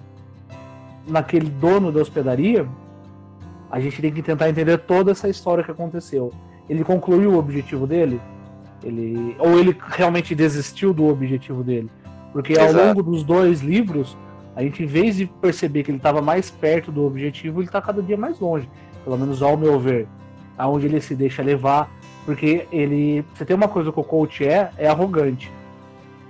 [1.06, 2.66] naquele dono da hospedaria,
[3.70, 6.32] a gente tem que tentar entender toda essa história que aconteceu.
[6.68, 8.20] Ele concluiu o objetivo dele?
[8.82, 11.90] Ele ou ele realmente desistiu do objetivo dele?
[12.32, 12.78] Porque Exato.
[12.78, 14.16] ao longo dos dois livros,
[14.54, 17.80] a gente, em vez de perceber que ele estava mais perto do objetivo, ele está
[17.80, 18.68] cada dia mais longe.
[19.04, 20.06] Pelo menos ao meu ver.
[20.56, 21.90] Aonde ele se deixa levar.
[22.24, 23.24] Porque ele.
[23.34, 25.50] Você tem uma coisa que o coach é, é arrogante.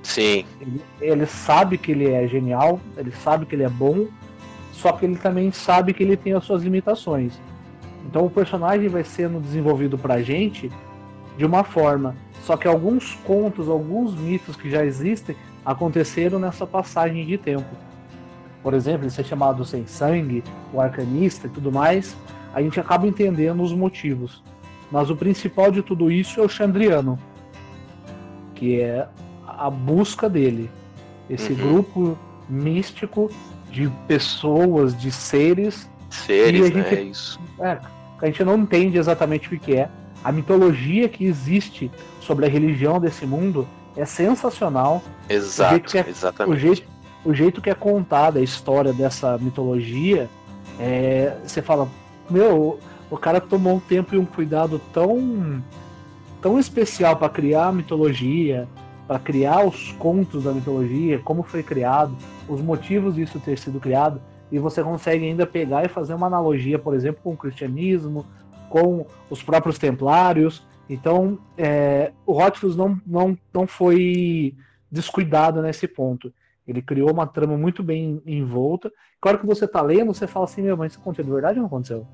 [0.02, 0.44] Sim.
[0.60, 4.06] Ele, ele sabe que ele é genial, ele sabe que ele é bom,
[4.80, 7.38] só que ele também sabe que ele tem as suas limitações.
[8.06, 10.70] Então o personagem vai sendo desenvolvido pra gente
[11.36, 12.16] de uma forma.
[12.44, 17.68] Só que alguns contos, alguns mitos que já existem aconteceram nessa passagem de tempo.
[18.62, 22.16] Por exemplo, ele ser chamado sem sangue, o arcanista e tudo mais,
[22.54, 24.42] a gente acaba entendendo os motivos.
[24.90, 27.18] Mas o principal de tudo isso é o Chandriano,
[28.54, 29.06] que é
[29.46, 30.70] a busca dele.
[31.28, 31.58] Esse uhum.
[31.58, 33.30] grupo místico
[33.70, 35.88] de pessoas, de seres.
[36.08, 37.40] Seres, gente, é isso.
[37.60, 37.78] É,
[38.20, 39.88] a gente não entende exatamente o que é.
[40.22, 45.02] A mitologia que existe sobre a religião desse mundo é sensacional.
[45.28, 46.56] Exato, o é, exatamente.
[46.56, 46.88] O jeito,
[47.24, 50.28] o jeito que é contada a história dessa mitologia,
[50.78, 51.88] é, você fala,
[52.28, 52.78] meu,
[53.10, 55.62] o cara tomou um tempo e um cuidado tão
[56.40, 58.66] tão especial para criar a mitologia,
[59.10, 62.16] para criar os contos da mitologia, como foi criado,
[62.48, 66.78] os motivos disso ter sido criado, e você consegue ainda pegar e fazer uma analogia,
[66.78, 68.24] por exemplo, com o cristianismo,
[68.68, 70.64] com os próprios templários.
[70.88, 74.54] Então, é, o Rothfuss não, não, não foi
[74.88, 76.32] descuidado nesse ponto.
[76.64, 78.92] Ele criou uma trama muito bem envolta.
[79.20, 81.62] Claro que você está lendo, você fala assim, meu, mas isso aconteceu de verdade ou
[81.62, 82.06] não aconteceu?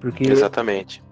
[0.00, 1.04] Porque Exatamente.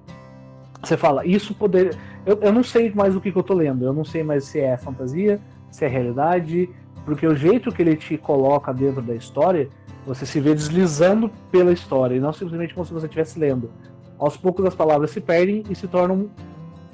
[0.82, 1.94] Você fala, isso poder.
[2.26, 3.84] Eu, eu não sei mais o que, que eu tô lendo.
[3.84, 6.68] Eu não sei mais se é fantasia, se é realidade.
[7.04, 9.68] Porque o jeito que ele te coloca dentro da história,
[10.06, 13.70] você se vê deslizando pela história, e não simplesmente como se você estivesse lendo.
[14.18, 16.30] Aos poucos as palavras se perdem e se tornam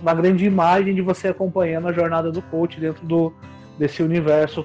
[0.00, 3.32] uma grande imagem de você acompanhando a jornada do coach dentro do,
[3.78, 4.64] desse universo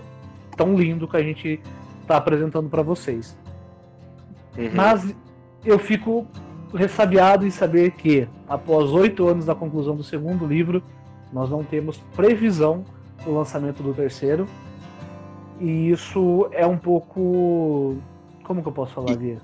[0.55, 1.59] tão lindo que a gente
[2.01, 3.37] está apresentando para vocês.
[4.57, 4.69] Uhum.
[4.73, 5.13] Mas
[5.65, 6.25] eu fico
[6.73, 10.83] ressabiado em saber que, após oito anos da conclusão do segundo livro,
[11.31, 12.83] nós não temos previsão
[13.23, 14.47] do lançamento do terceiro.
[15.59, 17.97] E isso é um pouco.
[18.43, 19.39] Como que eu posso falar, Via?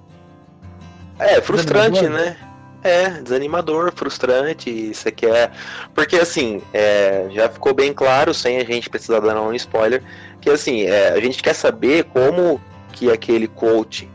[1.17, 2.35] É, frustrante, né?
[2.83, 5.51] É, desanimador, frustrante, você quer.
[5.93, 10.03] Porque assim, é, já ficou bem claro, sem a gente precisar dar um spoiler,
[10.41, 12.59] que assim, é, a gente quer saber como
[12.91, 14.09] que aquele coach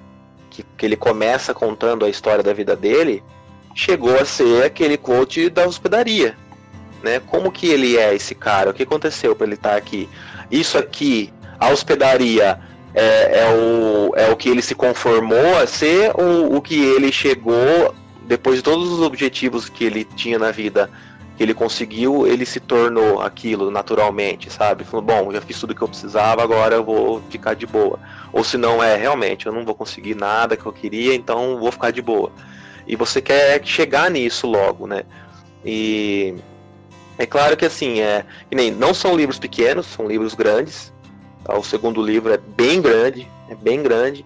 [0.56, 3.22] que, que ele começa contando a história da vida dele
[3.74, 6.34] chegou a ser aquele coach da hospedaria.
[7.02, 7.20] Né?
[7.20, 8.70] Como que ele é esse cara?
[8.70, 10.08] O que aconteceu para ele estar tá aqui?
[10.50, 12.58] Isso aqui, a hospedaria
[12.94, 17.12] é, é, o, é o que ele se conformou a ser ou o que ele
[17.12, 17.94] chegou
[18.26, 20.90] depois de todos os objetivos que ele tinha na vida,
[21.36, 24.84] que ele conseguiu, ele se tornou aquilo naturalmente, sabe?
[24.84, 27.98] Falou, bom, já fiz tudo que eu precisava, agora eu vou ficar de boa.
[28.32, 31.70] Ou se não é, realmente, eu não vou conseguir nada que eu queria, então vou
[31.70, 32.32] ficar de boa.
[32.86, 35.02] E você quer chegar nisso logo, né?
[35.64, 36.34] E
[37.18, 40.92] é claro que assim, é, que nem, não são livros pequenos, são livros grandes.
[41.44, 41.56] Tá?
[41.56, 44.24] O segundo livro é bem grande, é bem grande.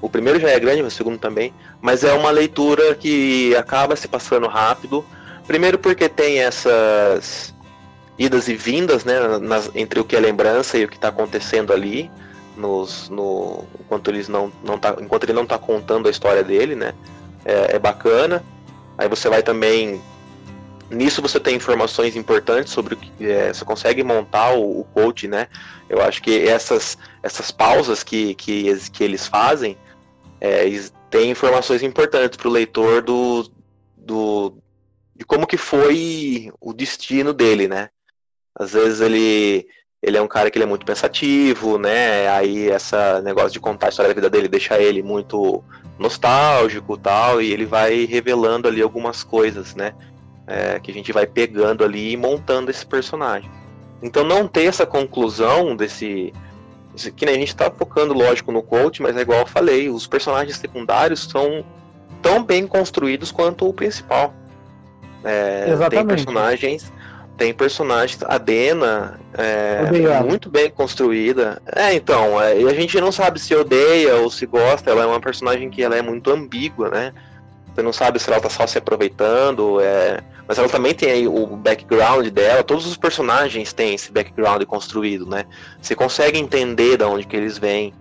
[0.00, 1.52] O primeiro já é grande, mas o segundo também.
[1.80, 5.04] Mas é uma leitura que acaba se passando rápido.
[5.46, 7.54] Primeiro porque tem essas
[8.18, 11.72] idas e vindas, né, nas, entre o que é lembrança e o que está acontecendo
[11.72, 12.10] ali,
[12.56, 16.74] nos, no, enquanto, eles não, não tá, enquanto ele não está contando a história dele,
[16.74, 16.94] né,
[17.44, 18.42] é, é, bacana.
[18.96, 20.00] Aí você vai também,
[20.90, 25.28] nisso você tem informações importantes sobre o que, é, você consegue montar o, o coach,
[25.28, 25.48] né,
[25.88, 29.76] eu acho que essas, essas pausas que, que, que eles fazem,
[30.40, 30.64] é,
[31.10, 33.48] tem informações importantes para o leitor do,
[33.96, 34.58] do,
[35.16, 37.88] de como que foi o destino dele, né?
[38.54, 39.66] Às vezes ele,
[40.02, 42.28] ele é um cara que ele é muito pensativo, né?
[42.28, 45.64] Aí essa negócio de contar a história da vida dele deixa ele muito
[45.98, 49.94] nostálgico tal, e ele vai revelando ali algumas coisas, né?
[50.46, 53.50] É, que a gente vai pegando ali e montando esse personagem.
[54.02, 56.32] Então não ter essa conclusão desse,
[57.16, 60.06] que nem a gente tá focando, lógico, no coach, mas é igual eu falei, os
[60.06, 61.64] personagens secundários são
[62.20, 64.34] tão bem construídos quanto o principal.
[65.26, 66.92] É, tem personagens.
[67.36, 68.18] Tem personagens.
[68.26, 71.60] A Dena é muito bem construída.
[71.74, 74.90] É, então, é, e a gente não sabe se odeia ou se gosta.
[74.90, 77.12] Ela é uma personagem que ela é muito ambígua, né?
[77.74, 79.80] Você não sabe se ela tá só se aproveitando.
[79.82, 80.20] É...
[80.48, 82.62] Mas ela também tem aí o background dela.
[82.62, 85.44] Todos os personagens têm esse background construído, né?
[85.82, 87.92] Você consegue entender de onde que eles vêm.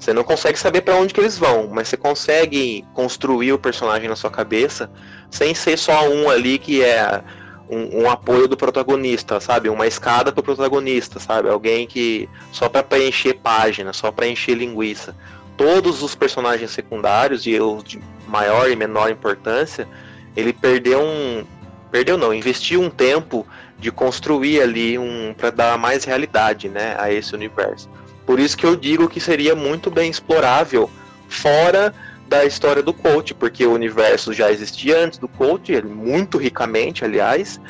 [0.00, 4.08] Você não consegue saber para onde que eles vão, mas você consegue construir o personagem
[4.08, 4.90] na sua cabeça
[5.30, 7.22] sem ser só um ali que é
[7.68, 9.68] um, um apoio do protagonista, sabe?
[9.68, 11.50] Uma escada pro protagonista, sabe?
[11.50, 15.14] Alguém que só para preencher página, só para encher linguiça.
[15.54, 19.86] Todos os personagens secundários e os de maior e menor importância,
[20.34, 21.44] ele perdeu um.
[21.90, 23.46] Perdeu não, investiu um tempo
[23.78, 25.34] de construir ali um.
[25.36, 27.86] para dar mais realidade né, a esse universo.
[28.30, 30.88] Por isso que eu digo que seria muito bem explorável
[31.28, 31.92] fora
[32.28, 37.60] da história do coach, porque o universo já existia antes do coach, muito ricamente, aliás.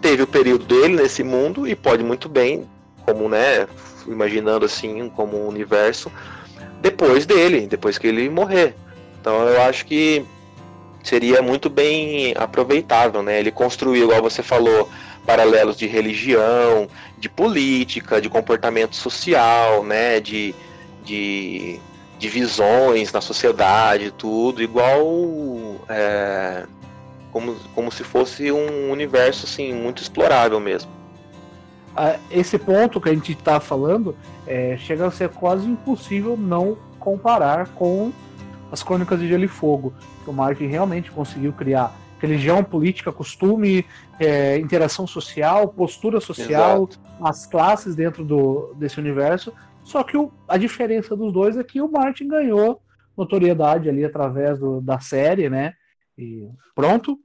[0.00, 2.64] Teve o período dele nesse mundo e pode muito bem,
[3.04, 3.66] como, né,
[4.06, 6.12] imaginando assim, como um universo,
[6.80, 8.76] depois dele, depois que ele morrer.
[9.20, 10.24] Então eu acho que
[11.02, 13.40] seria muito bem aproveitável, né?
[13.40, 14.88] Ele construiu, igual você falou,
[15.26, 20.20] paralelos de religião, de política, de comportamento social, né?
[20.20, 20.54] De,
[21.04, 21.80] de,
[22.18, 25.04] de visões na sociedade, tudo, igual
[25.88, 26.64] é,
[27.32, 30.90] como, como se fosse um universo assim, muito explorável mesmo.
[31.96, 36.76] Ah, esse ponto que a gente está falando é, chega a ser quase impossível não
[36.98, 38.12] comparar com
[38.72, 43.84] as Crônicas de Gelo e Fogo, que o Martin realmente conseguiu criar religião, política, costume,
[44.18, 47.00] é, interação social, postura social, Exato.
[47.22, 49.52] as classes dentro do, desse universo.
[49.82, 52.80] Só que o, a diferença dos dois é que o Martin ganhou
[53.16, 55.74] notoriedade ali através do, da série, né?
[56.16, 57.18] E pronto.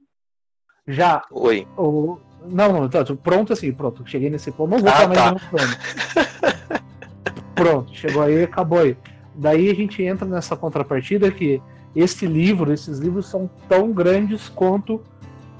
[0.86, 1.22] Já.
[1.30, 1.66] Oi.
[1.76, 4.02] O, não, não, tá, pronto assim, pronto.
[4.06, 4.70] Cheguei nesse ponto.
[4.70, 5.32] Não vou ah, tá.
[5.32, 5.78] mais pronto.
[7.54, 8.96] pronto, chegou aí, acabou aí.
[9.34, 11.62] Daí a gente entra nessa contrapartida que
[11.94, 15.02] este livro, esses livros são tão grandes quanto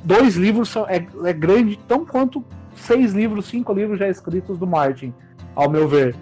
[0.04, 4.66] dois livros são é, é grande tão quanto seis livros, cinco livros já escritos do
[4.66, 5.12] Martin,
[5.54, 6.14] ao meu ver.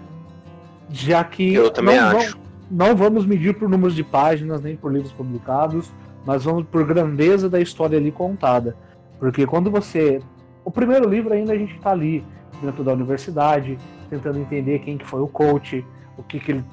[0.89, 2.37] Já que eu também não, acho.
[2.69, 5.91] Não, não vamos medir por números de páginas nem por livros publicados,
[6.25, 8.75] mas vamos por grandeza da história ali contada.
[9.19, 10.21] Porque quando você.
[10.65, 12.23] O primeiro livro ainda a gente está ali,
[12.61, 13.77] dentro da universidade,
[14.09, 15.85] tentando entender quem que foi o coach,
[16.17, 16.65] o que, que ele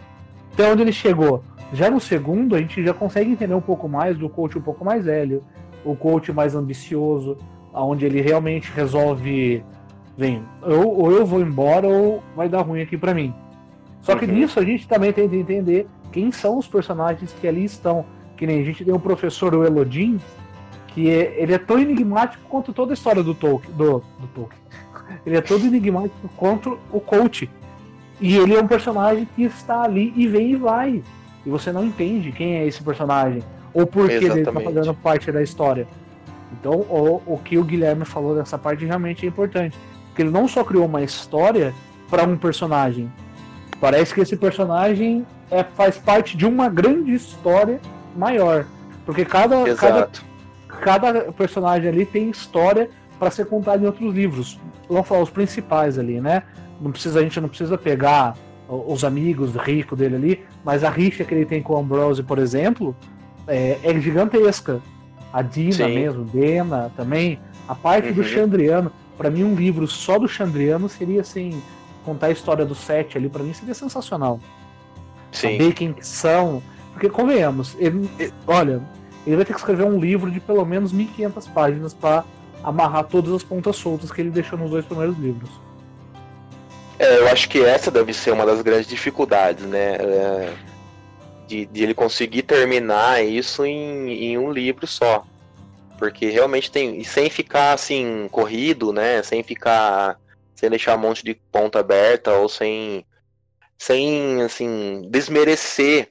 [0.53, 1.45] até onde ele chegou.
[1.73, 4.85] Já no segundo, a gente já consegue entender um pouco mais do coach um pouco
[4.85, 5.43] mais velho,
[5.85, 7.37] o coach mais ambicioso,
[7.73, 9.63] onde ele realmente resolve,
[10.17, 13.35] vem, ou, ou eu vou embora ou vai dar ruim aqui para mim.
[14.01, 14.33] Só que uhum.
[14.33, 18.05] nisso a gente também tem que entender quem são os personagens que ali estão.
[18.37, 20.21] Que nem a gente tem o professor o Elodin,
[20.89, 23.75] que é, ele é tão enigmático quanto toda a história do Tolkien.
[23.75, 24.61] Do, do Tolkien.
[25.25, 27.49] Ele é todo enigmático quanto o coach.
[28.21, 31.03] E ele é um personagem que está ali e vem e vai.
[31.47, 33.43] E você não entende quem é esse personagem.
[33.73, 35.87] Ou por que ele está fazendo parte da história.
[36.53, 39.79] Então, o, o que o Guilherme falou dessa parte realmente é importante.
[40.09, 41.73] Porque ele não só criou uma história
[42.11, 43.13] para um personagem.
[43.81, 47.81] Parece que esse personagem é, faz parte de uma grande história
[48.17, 48.67] maior.
[49.05, 50.11] Porque cada, cada,
[50.81, 54.59] cada personagem ali tem história para ser contada em outros livros.
[54.89, 56.43] Vamos falar os principais ali, né?
[56.81, 58.35] Não precisa, a gente não precisa pegar
[58.69, 62.39] os amigos ricos dele ali, mas a rixa que ele tem com o Ambrose, por
[62.39, 62.97] exemplo,
[63.47, 64.81] é, é gigantesca.
[65.33, 65.95] A Dina Sim.
[65.95, 67.39] mesmo, Dena também.
[67.69, 68.15] A parte uhum.
[68.15, 71.63] do Chandriano, para mim um livro só do Chandriano seria assim,
[72.05, 74.41] contar a história do Sete ali, para mim seria sensacional.
[75.33, 75.59] Sim.
[75.59, 78.81] Saber quem são, porque convenhamos, ele, ele, olha,
[79.27, 82.25] ele vai ter que escrever um livro de pelo menos 1500 páginas para
[82.63, 85.51] amarrar todas as pontas soltas que ele deixou nos dois primeiros livros.
[86.99, 89.97] É, eu acho que essa deve ser uma das grandes dificuldades, né?
[89.97, 90.53] É,
[91.47, 95.25] de, de, ele conseguir terminar isso em, em, um livro só.
[95.99, 97.03] Porque realmente tem.
[97.05, 99.23] sem ficar assim, corrido, né?
[99.23, 100.19] Sem ficar.
[100.55, 103.05] Sem deixar um monte de ponta aberta ou sem.
[103.79, 106.09] Sem, assim, desmerecer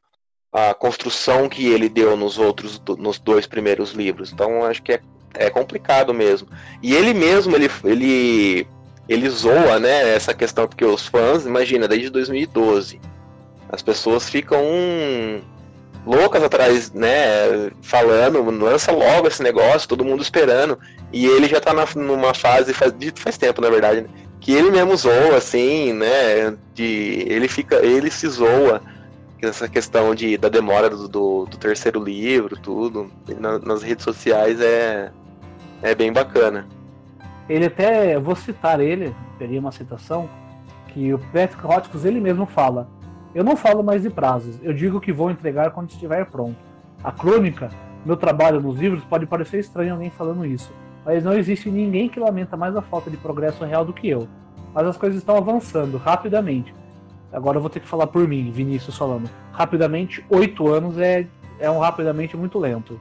[0.54, 2.82] a construção que ele deu nos outros.
[2.98, 4.32] nos dois primeiros livros.
[4.32, 5.02] Então acho que é,
[5.34, 6.48] é complicado mesmo.
[6.82, 7.70] E ele mesmo, ele.
[7.84, 8.68] ele
[9.08, 13.00] ele zoa, né, essa questão, porque os fãs, imagina, desde 2012,
[13.70, 14.62] as pessoas ficam
[16.06, 20.78] loucas atrás, né, falando, lança logo esse negócio, todo mundo esperando,
[21.12, 24.08] e ele já tá na, numa fase, faz, faz tempo, na verdade, né,
[24.40, 28.82] que ele mesmo zoa, assim, né, de, ele fica, ele se zoa,
[29.42, 34.60] essa questão de, da demora do, do, do terceiro livro, tudo, na, nas redes sociais
[34.60, 35.12] é,
[35.82, 36.68] é bem bacana.
[37.48, 40.28] Ele até, vou citar ele, teria uma citação,
[40.88, 42.88] que o Patrick Rothfuss ele mesmo fala:
[43.34, 46.58] Eu não falo mais de prazos, eu digo que vou entregar quando estiver pronto.
[47.04, 47.70] A crônica,
[48.06, 50.72] meu trabalho nos livros, pode parecer estranho alguém falando isso,
[51.06, 54.28] mas não existe ninguém que lamenta mais a falta de progresso real do que eu.
[54.74, 56.74] Mas as coisas estão avançando rapidamente.
[57.32, 59.30] Agora eu vou ter que falar por mim, Vinícius falando.
[59.52, 61.28] Rapidamente, oito anos é,
[61.60, 63.00] é um rapidamente muito lento.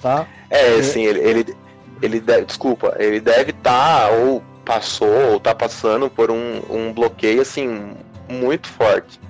[0.00, 0.26] Tá?
[0.50, 1.56] É, assim, ele, ele,
[2.02, 6.92] ele deve, desculpa, ele deve estar tá, ou passou ou tá passando por um, um
[6.92, 7.94] bloqueio assim
[8.28, 9.20] muito forte.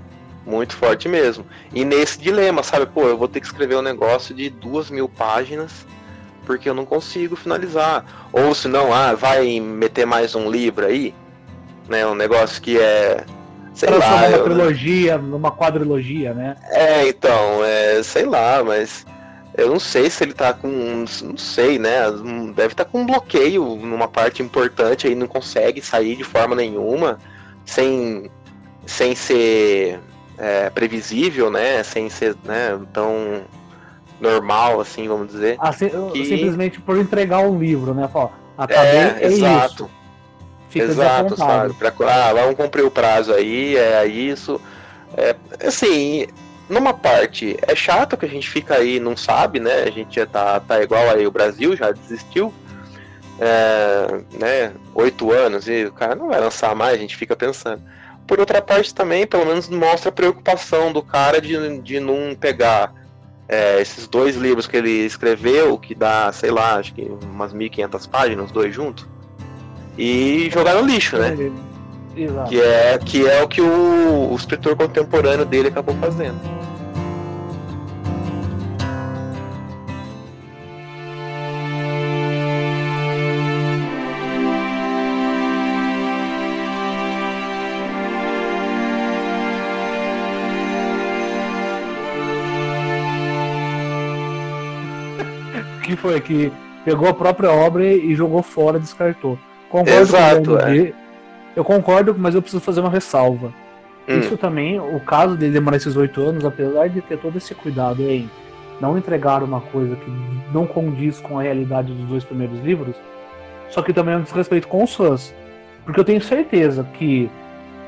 [0.44, 1.44] Muito forte mesmo.
[1.74, 2.86] E nesse dilema, sabe?
[2.86, 5.84] Pô, eu vou ter que escrever um negócio de duas mil páginas
[6.46, 8.28] porque eu não consigo finalizar.
[8.32, 11.12] Ou se não, ah, vai meter mais um livro aí,
[11.88, 12.06] né?
[12.06, 13.24] Um negócio que é.
[13.74, 14.28] Sei Transformar lá.
[14.28, 16.56] Uma eu, trilogia, numa quadrilogia, né?
[16.70, 19.04] É, então, é, sei lá, mas
[19.56, 21.04] eu não sei se ele tá com.
[21.24, 22.10] Não sei, né?
[22.54, 26.54] Deve estar tá com um bloqueio numa parte importante aí, não consegue sair de forma
[26.54, 27.18] nenhuma,
[27.64, 28.30] sem,
[28.84, 29.98] sem ser
[30.36, 31.82] é, previsível, né?
[31.82, 33.42] Sem ser né, tão
[34.20, 35.56] normal, assim, vamos dizer.
[35.58, 36.24] Assim, que...
[36.26, 38.08] Simplesmente por entregar um livro, né?
[38.08, 39.84] Fala, acabei, é, é exato.
[39.84, 39.90] Isso.
[40.68, 41.72] Fica exato, sabe?
[41.74, 44.60] Pra, ah, vamos cumprir o prazo aí, é isso.
[45.16, 45.34] É,
[45.66, 46.26] assim,
[46.68, 49.84] numa parte é chato que a gente fica aí não sabe, né?
[49.84, 52.52] A gente já tá, tá igual aí o Brasil, já desistiu.
[53.38, 57.82] É, né, oito anos e o cara não vai lançar mais, a gente fica pensando.
[58.26, 62.94] Por outra parte também, pelo menos mostra a preocupação do cara de, de não pegar
[63.48, 68.08] é, esses dois livros que ele escreveu, que dá, sei lá, acho que umas 1.500
[68.08, 69.06] páginas, dois juntos,
[69.96, 71.36] e jogar no lixo, né?
[72.16, 72.48] Exato.
[72.48, 76.55] Que é, que é o que o, o escritor contemporâneo dele acabou fazendo.
[96.06, 96.52] Foi que
[96.84, 99.36] pegou a própria obra e jogou fora, descartou.
[99.68, 100.92] Concordo Exato, com o é.
[101.56, 103.52] Eu concordo, mas eu preciso fazer uma ressalva.
[104.08, 104.18] Hum.
[104.20, 108.02] Isso também, o caso dele demorar esses oito anos, apesar de ter todo esse cuidado
[108.02, 108.30] em
[108.80, 110.10] não entregar uma coisa que
[110.52, 112.94] não condiz com a realidade dos dois primeiros livros,
[113.70, 115.34] só que também é um desrespeito com os fãs.
[115.84, 117.28] Porque eu tenho certeza que,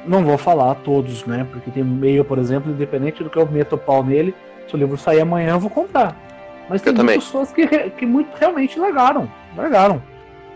[0.06, 1.46] não vou falar todos, né?
[1.52, 4.34] Porque tem meio, por exemplo, independente do que eu meto o pau nele,
[4.66, 6.16] se o livro sair amanhã eu vou comprar.
[6.68, 9.28] Mas tem pessoas que, que muito realmente largaram.
[9.56, 10.02] Largaram.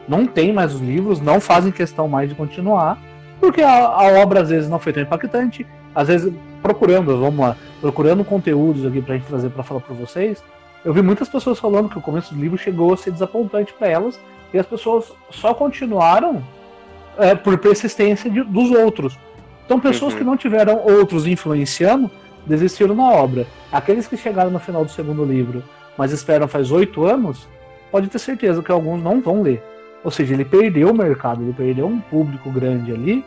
[0.06, 2.98] Não tem mais os livros, não fazem questão mais de continuar,
[3.40, 7.56] porque a, a obra às vezes não foi tão impactante, às vezes procurando, vamos lá,
[7.80, 10.42] procurando conteúdos aqui pra gente trazer para falar para vocês,
[10.84, 13.88] eu vi muitas pessoas falando que o começo do livro chegou a ser desapontante para
[13.88, 14.18] elas
[14.52, 16.42] e as pessoas só continuaram
[17.18, 19.16] é, por persistência de, dos outros.
[19.64, 20.18] Então, pessoas uhum.
[20.18, 22.10] que não tiveram outros influenciando
[22.44, 23.46] desistiram na obra.
[23.70, 25.62] Aqueles que chegaram no final do segundo livro,
[25.97, 27.49] mas esperam faz oito anos,
[27.90, 29.62] pode ter certeza que alguns não vão ler.
[30.03, 33.24] Ou seja, ele perdeu o mercado, ele perdeu um público grande ali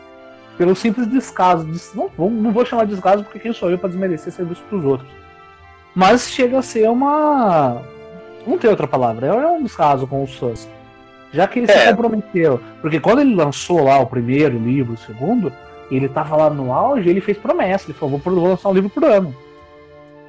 [0.57, 1.67] pelo simples descaso.
[1.93, 4.85] Não, não vou chamar de descaso porque quem sou eu para desmerecer serviço para os
[4.85, 5.25] outros
[5.95, 7.81] mas chega a ser uma.
[8.45, 10.69] Não tem outra palavra, é um descaso com os fãs.
[11.31, 11.77] Já que ele é.
[11.77, 12.59] se comprometeu.
[12.81, 15.51] Porque quando ele lançou lá o primeiro livro, o segundo,
[15.89, 19.03] ele tava lá no auge, ele fez promessa, ele falou, vou lançar um livro por
[19.05, 19.33] ano.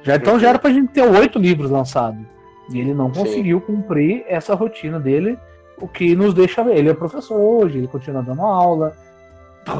[0.07, 2.21] Já, então já era pra gente ter oito livros lançados.
[2.69, 3.65] E ele não conseguiu Sim.
[3.65, 5.37] cumprir essa rotina dele,
[5.81, 6.61] o que nos deixa.
[6.61, 8.95] Ele é professor hoje, ele continua dando aula,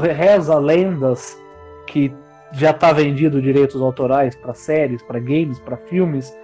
[0.02, 1.40] reza lendas
[1.86, 2.12] que
[2.52, 6.36] já está vendido direitos autorais para séries, para games, para filmes,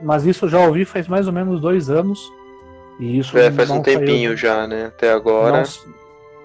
[0.00, 2.32] mas isso eu já ouvi faz mais ou menos dois anos.
[2.98, 4.86] E isso é, faz um tempinho saiu, já, né?
[4.86, 5.62] Até agora.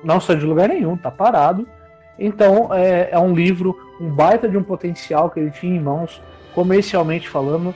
[0.04, 1.66] Não, não saiu de lugar nenhum, tá parado.
[2.20, 6.22] Então é, é um livro, um baita de um potencial que ele tinha em mãos,
[6.54, 7.74] comercialmente falando,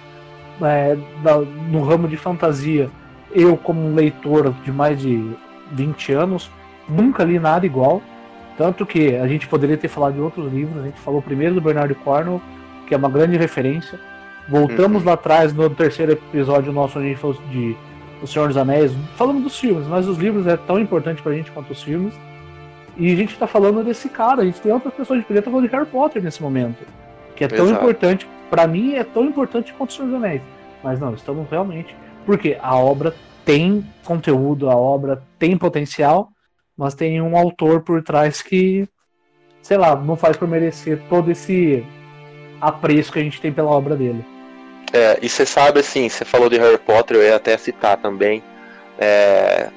[0.61, 2.89] é, da, no ramo de fantasia.
[3.33, 5.35] Eu, como um leitor de mais de
[5.71, 6.49] 20 anos,
[6.87, 8.01] nunca li nada igual.
[8.57, 11.61] Tanto que a gente poderia ter falado de outros livros, a gente falou primeiro do
[11.61, 12.41] Bernard Cornwell,
[12.87, 13.99] que é uma grande referência.
[14.47, 15.07] Voltamos uhum.
[15.07, 17.75] lá atrás no terceiro episódio nosso, onde a gente falou de
[18.21, 21.51] O Senhor dos Anéis, falando dos filmes, mas os livros é tão importante pra gente
[21.51, 22.13] quanto os filmes.
[22.97, 25.39] E a gente tá falando desse cara, a gente tem outras pessoas, a gente poderia
[25.39, 26.85] estar falando de Harry Potter nesse momento.
[27.35, 27.81] Que é tão Exato.
[27.81, 30.41] importante, para mim é tão importante quanto o Senhor dos Anéis.
[30.83, 31.95] Mas não, estamos realmente.
[32.25, 36.29] Porque a obra tem conteúdo, a obra tem potencial,
[36.75, 38.87] mas tem um autor por trás que,
[39.61, 41.85] sei lá, não faz por merecer todo esse
[42.59, 44.25] apreço que a gente tem pela obra dele.
[44.91, 48.41] É, e você sabe, assim, você falou de Harry Potter, eu ia até citar também.
[48.97, 49.69] É,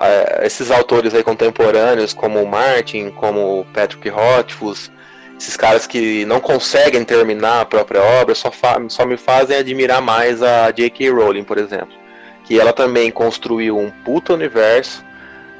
[0.00, 4.90] é, esses autores aí contemporâneos, como o Martin, como o Patrick Rothfuss,
[5.40, 8.52] esses caras que não conseguem terminar a própria obra, só,
[8.88, 11.10] só me fazem admirar mais a J.K.
[11.10, 11.94] Rowling, por exemplo.
[12.44, 15.02] Que ela também construiu um puto universo,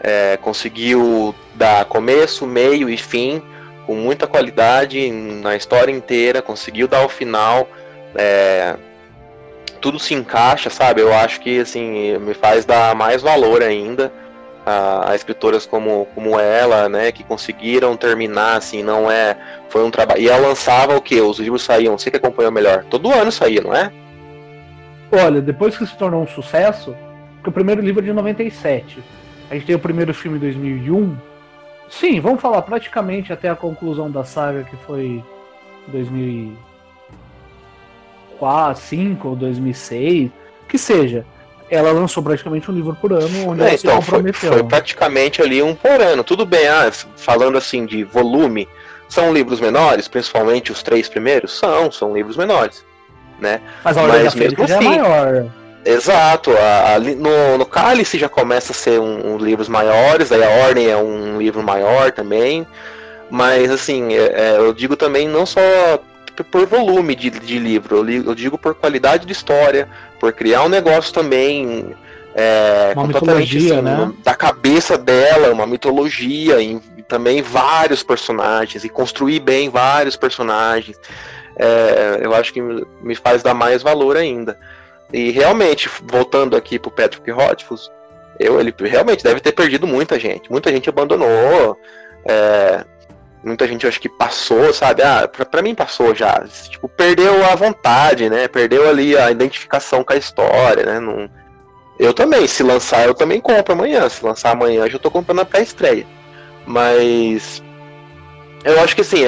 [0.02, 3.42] é, conseguiu dar começo, meio e fim
[3.86, 7.66] com muita qualidade na história inteira, conseguiu dar o final.
[8.14, 8.76] É,
[9.80, 11.00] tudo se encaixa, sabe?
[11.00, 14.12] Eu acho que assim me faz dar mais valor ainda
[14.70, 19.36] a, a, escritoras como, como ela, né, que conseguiram terminar, assim, não é,
[19.68, 20.20] foi um trabalho.
[20.20, 21.20] E ela lançava o que?
[21.20, 22.84] Os livros saíam, você que acompanhou melhor.
[22.84, 23.90] Todo ano saía, não é?
[25.12, 26.94] Olha, depois que se tornou um sucesso,
[27.36, 29.02] porque o primeiro livro é de 97.
[29.50, 31.16] A gente tem o primeiro filme em 2001.
[31.88, 35.24] Sim, vamos falar praticamente até a conclusão da saga, que foi
[35.88, 36.70] 2004,
[38.40, 40.30] 2005 ou 2006,
[40.68, 41.26] que seja.
[41.70, 44.50] Ela lançou praticamente um livro por ano, onde é, ela então, se comprometeu.
[44.50, 46.24] Foi, foi, praticamente ali um por ano.
[46.24, 48.68] Tudo bem, ah, falando assim de volume,
[49.08, 51.56] são livros menores, principalmente os três primeiros?
[51.56, 52.84] São, são livros menores.
[53.38, 53.60] Né?
[53.84, 55.50] Mas a Mas mesmo assim, é maior.
[55.84, 60.42] Exato, a, a, no, no Cálice já começa a ser um, um, livros maiores, aí
[60.42, 62.66] a Ordem é um livro maior também,
[63.30, 65.60] mas assim, é, é, eu digo também não só
[66.50, 69.88] por volume de, de livro, eu, eu, digo por qualidade de história,
[70.20, 71.96] por criar um negócio também
[72.34, 74.12] é, uma completamente assim, né?
[74.22, 80.96] da cabeça dela, uma mitologia, e também vários personagens, e construir bem vários personagens,
[81.56, 84.56] é, eu acho que me faz dar mais valor ainda.
[85.12, 87.90] E realmente, voltando aqui pro Patrick Rothfuss,
[88.38, 90.50] eu, ele realmente deve ter perdido muita gente.
[90.50, 91.76] Muita gente abandonou.
[92.24, 92.84] É,
[93.42, 95.02] muita gente acho que passou, sabe?
[95.02, 96.44] Ah, pra, pra, mim passou já.
[96.68, 98.48] Tipo, perdeu a vontade, né?
[98.48, 101.00] Perdeu ali a identificação com a história, né?
[101.00, 101.28] Não...
[101.98, 104.08] Eu também, se lançar, eu também compro amanhã.
[104.08, 106.06] Se lançar amanhã, eu já tô comprando a pré-estreia.
[106.66, 107.62] Mas
[108.64, 109.24] eu acho que assim,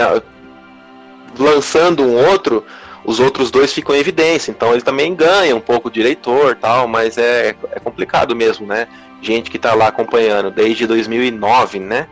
[1.39, 2.65] lançando um outro,
[3.05, 4.51] os outros dois ficam em evidência.
[4.51, 8.89] Então ele também ganha um pouco de diretor tal, mas é, é complicado mesmo, né?
[9.21, 12.09] Gente que tá lá acompanhando desde 2009, né?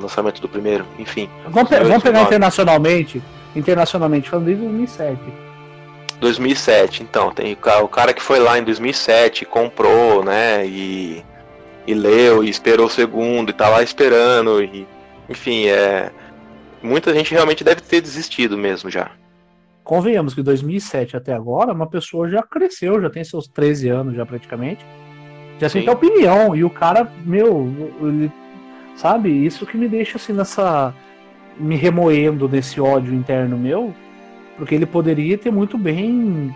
[0.00, 1.28] Lançamento do primeiro, enfim.
[1.48, 3.22] Vamos, pe vamos pegar internacionalmente,
[3.54, 5.20] internacionalmente, falando desde 2007.
[6.20, 11.24] 2007, então, tem o cara que foi lá em 2007, comprou, né, e,
[11.86, 14.86] e leu, e esperou o segundo, e tá lá esperando, e,
[15.28, 16.10] enfim, é...
[16.82, 19.10] Muita gente realmente deve ter desistido mesmo já.
[19.82, 24.26] convenhamos que 2007 até agora, uma pessoa já cresceu, já tem seus 13 anos já
[24.26, 24.84] praticamente,
[25.58, 25.80] já Sim.
[25.80, 27.68] tem opinião, e o cara, meu,
[28.02, 28.30] ele,
[28.98, 30.92] sabe, isso que me deixa assim nessa,
[31.58, 33.94] me remoendo nesse ódio interno meu,
[34.56, 36.54] porque ele poderia ter muito bem,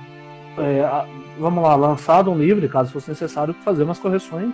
[0.58, 1.06] é,
[1.38, 4.52] vamos lá, lançado um livro, caso fosse necessário, fazer umas correções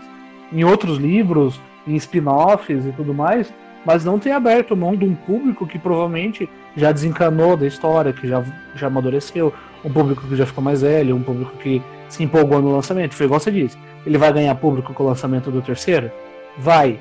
[0.53, 3.53] em outros livros, em spin-offs e tudo mais,
[3.87, 8.29] mas não tem aberto mão de um público que provavelmente já desencanou da história, que
[8.29, 12.61] já, já amadureceu, um público que já ficou mais velho, um público que se empolgou
[12.61, 13.15] no lançamento.
[13.15, 13.79] Foi igual você disse.
[14.05, 16.11] Ele vai ganhar público com o lançamento do terceiro?
[16.59, 16.99] Vai.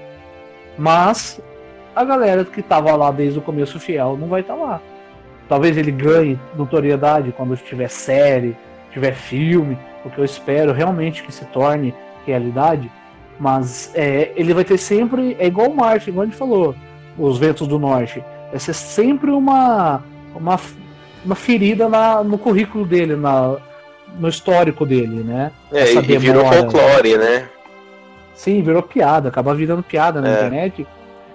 [0.77, 1.41] Mas
[1.95, 4.81] a galera que estava lá desde o começo fiel não vai estar tá lá.
[5.49, 8.55] Talvez ele ganhe notoriedade quando tiver série,
[8.91, 11.93] tiver filme, o que eu espero realmente que se torne
[12.25, 12.91] realidade.
[13.39, 15.35] Mas é, ele vai ter sempre.
[15.39, 16.75] É igual o Marte, igual a gente falou,
[17.17, 18.23] os ventos do norte.
[18.49, 20.03] Vai ser sempre uma,
[20.35, 20.59] uma,
[21.23, 23.57] uma ferida na, no currículo dele, na,
[24.19, 25.51] no histórico dele, né?
[25.71, 27.47] É, Essa e virou folclore, né?
[28.37, 30.33] Sim, virou piada, acaba virando piada na é.
[30.33, 30.87] internet.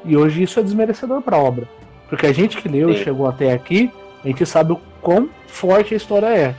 [0.04, 1.68] E hoje isso é desmerecedor para a obra.
[2.08, 3.90] Porque a gente que leu e chegou até aqui,
[4.24, 6.54] a gente sabe o quão forte a história é.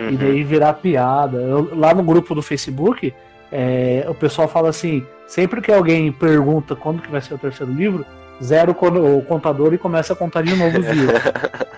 [0.00, 0.10] Uhum.
[0.10, 1.36] E daí virar piada.
[1.36, 3.12] Eu, lá no grupo do Facebook,
[3.52, 7.72] é, o pessoal fala assim: sempre que alguém pergunta quando que vai ser o terceiro
[7.72, 8.04] livro,
[8.42, 11.20] zero o contador e começa a contar de novo os livros.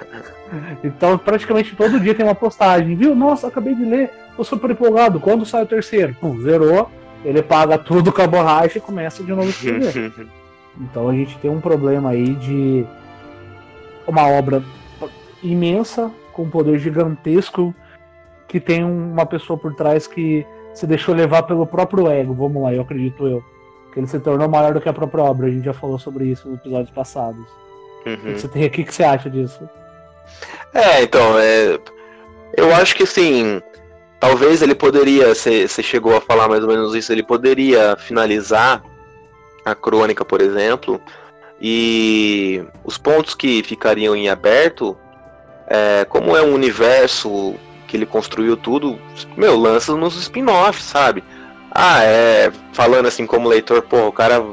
[0.85, 3.15] então, praticamente todo dia tem uma postagem, viu?
[3.15, 5.19] Nossa, acabei de ler, tô super empolgado.
[5.19, 6.17] Quando sai o terceiro?
[6.21, 6.91] Pum, zerou,
[7.25, 10.13] ele paga tudo com a borracha e começa de novo a escrever.
[10.81, 12.87] então a gente tem um problema aí de
[14.07, 14.63] uma obra
[15.43, 17.75] imensa, com um poder gigantesco,
[18.47, 22.73] que tem uma pessoa por trás que se deixou levar pelo próprio ego, vamos lá,
[22.73, 23.45] eu acredito eu.
[23.93, 26.27] Que ele se tornou maior do que a própria obra, a gente já falou sobre
[26.27, 27.45] isso nos episódios passados.
[28.07, 28.33] Uhum.
[28.37, 29.69] Você tem aqui, o que você acha disso?
[30.73, 31.79] É, então, é,
[32.57, 33.61] eu acho que assim,
[34.21, 38.83] talvez ele poderia, você chegou a falar mais ou menos isso, ele poderia finalizar
[39.65, 41.01] a crônica, por exemplo,
[41.61, 44.97] e os pontos que ficariam em aberto,
[45.67, 47.55] é, como é um universo
[47.87, 48.99] que ele construiu tudo,
[49.37, 51.25] meu, lança nos spin-offs, sabe?
[51.71, 52.51] Ah, é.
[52.73, 54.45] Falando assim como leitor, pô, o cara.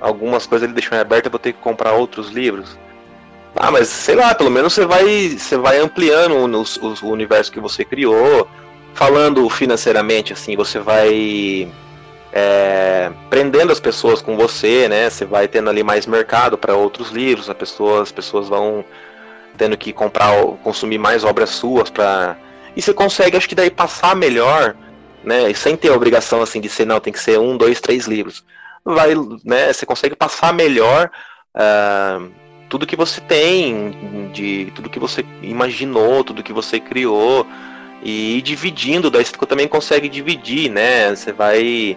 [0.00, 2.78] Algumas coisas ele deixou em aberto, eu vou ter que comprar outros livros.
[3.56, 7.58] Ah, mas sei lá, pelo menos você vai, você vai ampliando o, o universo que
[7.58, 8.48] você criou.
[8.98, 11.70] Falando financeiramente, assim, você vai
[12.32, 15.08] é, prendendo as pessoas com você, né?
[15.08, 18.84] Você vai tendo ali mais mercado para outros livros, as pessoas, as pessoas vão
[19.56, 20.34] tendo que comprar,
[20.64, 22.36] consumir mais obras suas para
[22.74, 24.74] e você consegue, acho que daí passar melhor,
[25.22, 25.54] né?
[25.54, 28.44] Sem ter a obrigação assim de ser, não, tem que ser um, dois, três livros.
[28.84, 29.72] Vai, né?
[29.72, 31.08] Você consegue passar melhor
[31.54, 32.28] uh,
[32.68, 37.46] tudo que você tem, de tudo que você imaginou, tudo que você criou
[38.02, 41.14] e dividindo, daí você também consegue dividir, né?
[41.14, 41.96] Você vai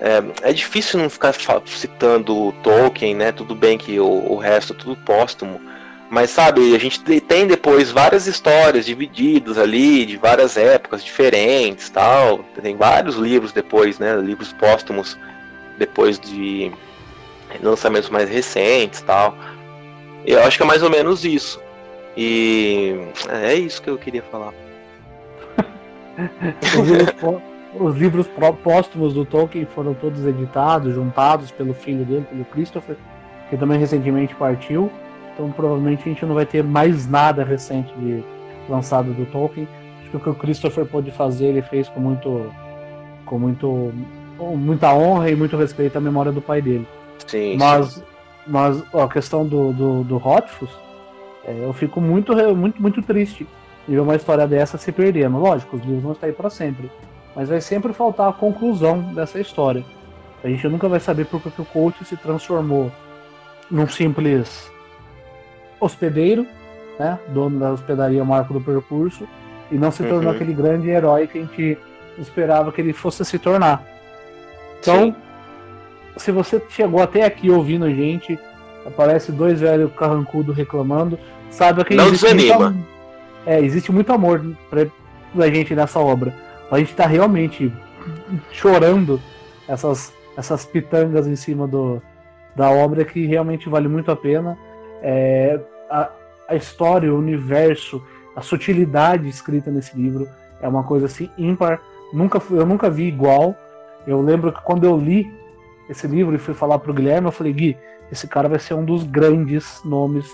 [0.00, 1.34] é, é, difícil não ficar
[1.66, 3.32] citando Tolkien, né?
[3.32, 5.60] Tudo bem que o, o resto é tudo póstumo,
[6.10, 12.44] mas sabe, a gente tem depois várias histórias divididas ali, de várias épocas diferentes tal.
[12.62, 14.16] Tem vários livros depois, né?
[14.16, 15.18] Livros póstumos
[15.78, 16.70] depois de
[17.62, 19.36] lançamentos mais recentes tal.
[20.24, 21.60] Eu acho que é mais ou menos isso.
[22.16, 22.94] E
[23.28, 24.52] é isso que eu queria falar.
[27.78, 28.26] Os livros
[28.62, 32.96] póstumos do Tolkien foram todos editados, juntados pelo filho dele, pelo Christopher,
[33.50, 34.90] que também recentemente partiu.
[35.34, 38.24] Então provavelmente a gente não vai ter mais nada recente de
[38.68, 39.68] lançado do Tolkien.
[40.00, 42.50] Acho que o que o Christopher pôde fazer, ele fez com muito.
[43.26, 43.92] com muito.
[44.38, 46.86] Com muita honra e muito respeito à memória do pai dele.
[47.26, 47.56] Sim.
[47.58, 48.02] Mas, sim.
[48.46, 50.70] mas ó, a questão do, do, do Hotfus,
[51.44, 53.46] é, eu fico muito, muito, muito triste
[53.86, 55.38] ver uma história dessa se perdendo.
[55.38, 56.90] Lógico, os livros vão estar aí para sempre.
[57.34, 59.84] Mas vai sempre faltar a conclusão dessa história.
[60.42, 62.90] A gente nunca vai saber por que o coach se transformou
[63.70, 64.70] num simples
[65.80, 66.46] hospedeiro,
[66.98, 69.26] né, dono da hospedaria Marco do Percurso,
[69.70, 70.36] e não se tornou uhum.
[70.36, 71.78] aquele grande herói que a gente
[72.18, 73.84] esperava que ele fosse se tornar.
[74.80, 75.14] Então, Sim.
[76.16, 78.38] se você chegou até aqui ouvindo a gente,
[78.86, 81.18] aparece dois velhos carrancudos reclamando,
[81.50, 82.70] saiba que não existe desanima.
[82.70, 82.95] Muito,
[83.46, 84.86] é, existe muito amor pra,
[85.34, 86.34] pra gente nessa obra.
[86.70, 87.72] A gente tá realmente
[88.50, 89.20] chorando
[89.68, 92.02] essas, essas pitangas em cima do,
[92.54, 94.58] da obra que realmente vale muito a pena.
[95.00, 96.10] É, a,
[96.48, 98.02] a história, o universo,
[98.34, 100.28] a sutilidade escrita nesse livro
[100.60, 101.80] é uma coisa assim ímpar.
[102.12, 103.54] Nunca, eu nunca vi igual.
[104.06, 105.32] Eu lembro que quando eu li
[105.88, 107.76] esse livro e fui falar pro Guilherme, eu falei, Gui,
[108.10, 110.28] esse cara vai ser um dos grandes nomes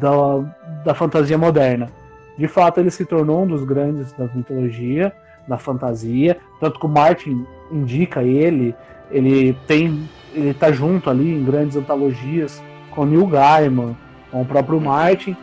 [0.00, 1.88] da, da fantasia moderna.
[2.36, 5.12] De fato ele se tornou um dos grandes da mitologia,
[5.46, 8.74] da fantasia, tanto que o Martin indica ele,
[9.10, 13.96] ele tem, ele tá junto ali em grandes antologias com Neil Gaiman,
[14.30, 15.36] com o próprio Martin,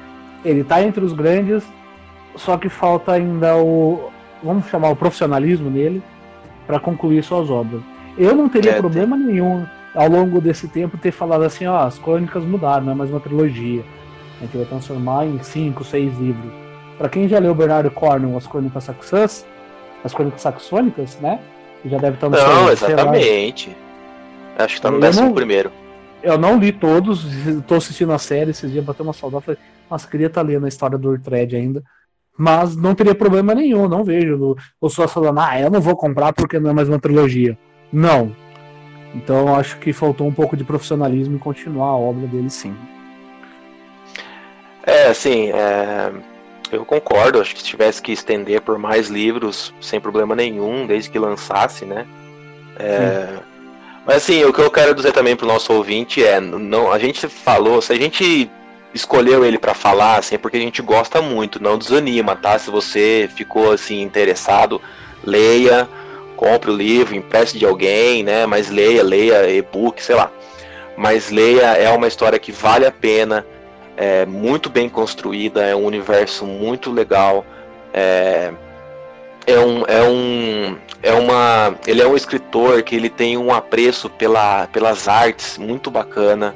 [0.43, 1.63] ele tá entre os grandes,
[2.35, 4.09] só que falta ainda o,
[4.43, 6.01] vamos chamar o profissionalismo nele
[6.65, 7.81] para concluir suas obras.
[8.17, 9.27] Eu não teria é, problema tem...
[9.27, 13.09] nenhum ao longo desse tempo ter falado assim, ó, as crônicas mudaram, não é mais
[13.09, 13.83] uma trilogia.
[14.39, 16.51] A gente vai transformar em cinco, seis livros.
[17.01, 19.43] Para quem já leu Bernardo Cornwell, as crônicas saxãs,
[20.03, 21.39] as crônicas saxônicas, né?
[21.83, 23.75] Já deve estar no Não, exatamente.
[24.55, 25.71] Acho que tá no eu décimo não, primeiro.
[26.21, 27.25] Eu não li todos,
[27.57, 29.45] estou assistindo a série esses dias, bateu uma saudade.
[29.45, 31.83] Falei, nossa, queria estar tá lendo a história do Urtred ainda.
[32.37, 34.55] Mas não teria problema nenhum, não vejo.
[34.79, 37.57] O só falando, ah, eu não vou comprar porque não é mais uma trilogia.
[37.91, 38.31] Não.
[39.15, 42.75] Então acho que faltou um pouco de profissionalismo em continuar a obra dele sim.
[44.85, 46.11] É, assim, é...
[46.71, 47.39] eu concordo.
[47.39, 51.85] Acho que se tivesse que estender por mais livros, sem problema nenhum, desde que lançasse,
[51.85, 52.05] né?
[52.79, 53.27] É...
[54.05, 57.27] Mas assim, o que eu quero dizer também pro nosso ouvinte é, não, a gente
[57.27, 58.49] falou, se a gente
[58.93, 62.57] escolheu ele para falar, assim, é porque a gente gosta muito, não desanima, tá?
[62.57, 64.81] Se você ficou assim interessado,
[65.23, 65.87] leia,
[66.35, 68.45] compre o livro, empreste de alguém, né?
[68.45, 70.31] Mas leia, leia e-book, sei lá.
[70.97, 73.45] Mas leia, é uma história que vale a pena,
[73.97, 77.45] é muito bem construída, é um universo muito legal,
[77.93, 78.53] é,
[79.45, 84.09] é um, é um, é uma, ele é um escritor que ele tem um apreço
[84.09, 86.55] pela, pelas artes muito bacana.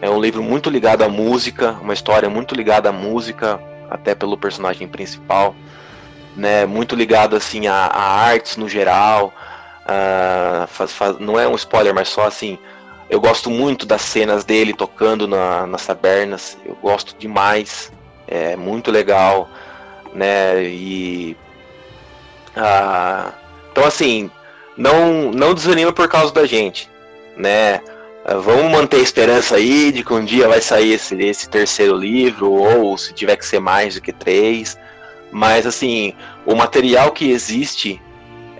[0.00, 3.60] É um livro muito ligado à música, uma história muito ligada à música,
[3.90, 5.54] até pelo personagem principal,
[6.36, 6.64] né?
[6.64, 9.32] Muito ligado assim a, a artes no geral.
[9.84, 12.58] Uh, faz, faz, não é um spoiler, mas só assim.
[13.10, 16.56] Eu gosto muito das cenas dele tocando na, nas tabernas.
[16.64, 17.92] Eu gosto demais.
[18.28, 19.50] É muito legal,
[20.14, 20.62] né?
[20.62, 21.36] E
[22.56, 23.32] uh,
[23.72, 24.30] então assim,
[24.76, 26.88] não não desanima por causa da gente,
[27.36, 27.80] né?
[28.24, 31.96] Ah, vamos manter a esperança aí de que um dia vai sair esse, esse terceiro
[31.96, 34.78] livro, ou se tiver que ser mais do que três.
[35.32, 36.14] Mas assim,
[36.46, 38.00] o material que existe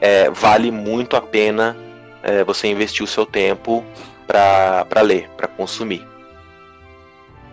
[0.00, 1.76] é, vale muito a pena
[2.22, 3.84] é, você investir o seu tempo
[4.30, 6.06] para ler, para consumir.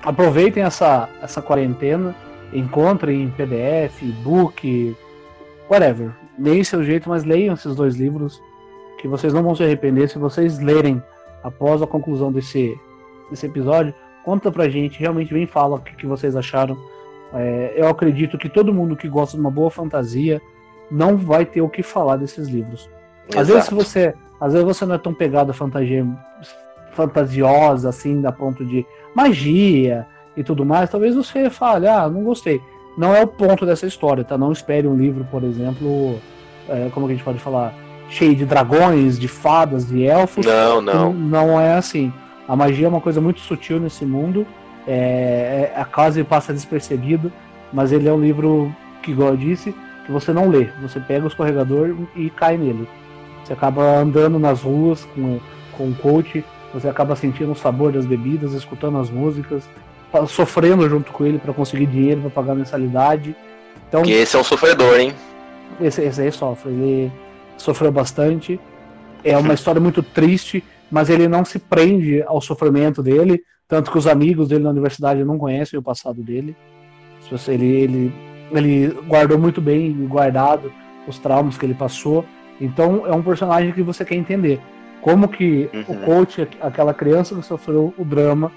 [0.03, 2.15] Aproveitem essa, essa quarentena,
[2.53, 4.95] encontrem em PDF, e-book,
[5.69, 6.11] whatever.
[6.37, 8.41] Leem seu jeito, mas leiam esses dois livros,
[8.99, 11.01] que vocês não vão se arrepender se vocês lerem
[11.43, 12.79] após a conclusão desse,
[13.29, 16.77] desse episódio, conta pra gente, realmente vem fala o que, que vocês acharam.
[17.33, 20.41] É, eu acredito que todo mundo que gosta de uma boa fantasia
[20.91, 22.89] não vai ter o que falar desses livros.
[23.27, 23.41] Exato.
[23.41, 26.05] Às vezes você, às vezes você não é tão pegado a fantasia
[26.91, 28.85] fantasiosa assim, da ponto de
[29.15, 32.61] magia e tudo mais, talvez você fale, ah, não gostei.
[32.97, 34.37] Não é o ponto dessa história, tá?
[34.37, 36.19] Não espere um livro, por exemplo,
[36.67, 37.73] é, como que a gente pode falar,
[38.09, 40.45] cheio de dragões, de fadas, de elfos.
[40.45, 41.13] Não, não.
[41.13, 42.11] Não é assim.
[42.47, 44.47] A magia é uma coisa muito sutil nesse mundo.
[44.87, 47.31] É, é, a quase passa despercebido,
[47.73, 48.73] mas ele é um livro
[49.03, 49.75] que, igual eu disse,
[50.05, 50.69] que você não lê.
[50.81, 52.87] Você pega o escorregador e cai nele.
[53.43, 55.39] Você acaba andando nas ruas com,
[55.77, 56.43] com o coach,
[56.73, 59.67] você acaba sentindo o sabor das bebidas, escutando as músicas,
[60.27, 63.35] sofrendo junto com ele para conseguir dinheiro para pagar a mensalidade.
[63.87, 65.13] Então, que esse é um sofredor, hein?
[65.79, 66.71] Esse, esse aí sofre.
[66.71, 67.11] Ele,
[67.57, 68.59] sofreu bastante.
[69.23, 73.97] É uma história muito triste, mas ele não se prende ao sofrimento dele, tanto que
[73.97, 76.55] os amigos dele na universidade não conhecem o passado dele.
[77.47, 78.13] Ele, ele,
[78.51, 80.71] ele guardou muito bem, guardado
[81.07, 82.23] os traumas que ele passou.
[82.61, 84.61] Então é um personagem que você quer entender.
[85.07, 85.83] Como que uhum.
[85.87, 88.51] o coach, aquela criança que sofreu o drama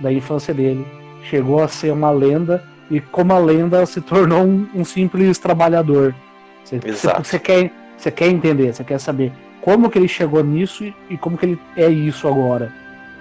[0.00, 0.86] da infância dele,
[1.22, 6.14] chegou a ser uma lenda e como a lenda se tornou um, um simples trabalhador.
[6.62, 9.32] Você, quer, você quer entender, você quer saber
[9.62, 12.70] como que ele chegou nisso e como que ele é isso agora.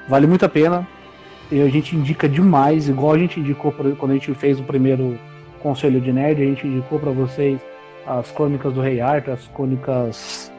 [0.09, 0.85] Vale muito a pena.
[1.49, 5.17] E a gente indica demais, igual a gente indicou quando a gente fez o primeiro
[5.61, 7.61] Conselho de Nerd, a gente indicou para vocês
[8.05, 10.51] as Crônicas do Rei Arthur, as Crônicas.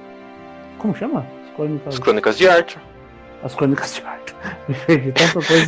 [0.78, 1.37] Como chama?
[1.58, 2.80] As Crônicas, as crônicas de Arthur.
[3.42, 4.34] As Crônicas de Arthur.
[4.68, 5.66] Me perdi tanta coisa.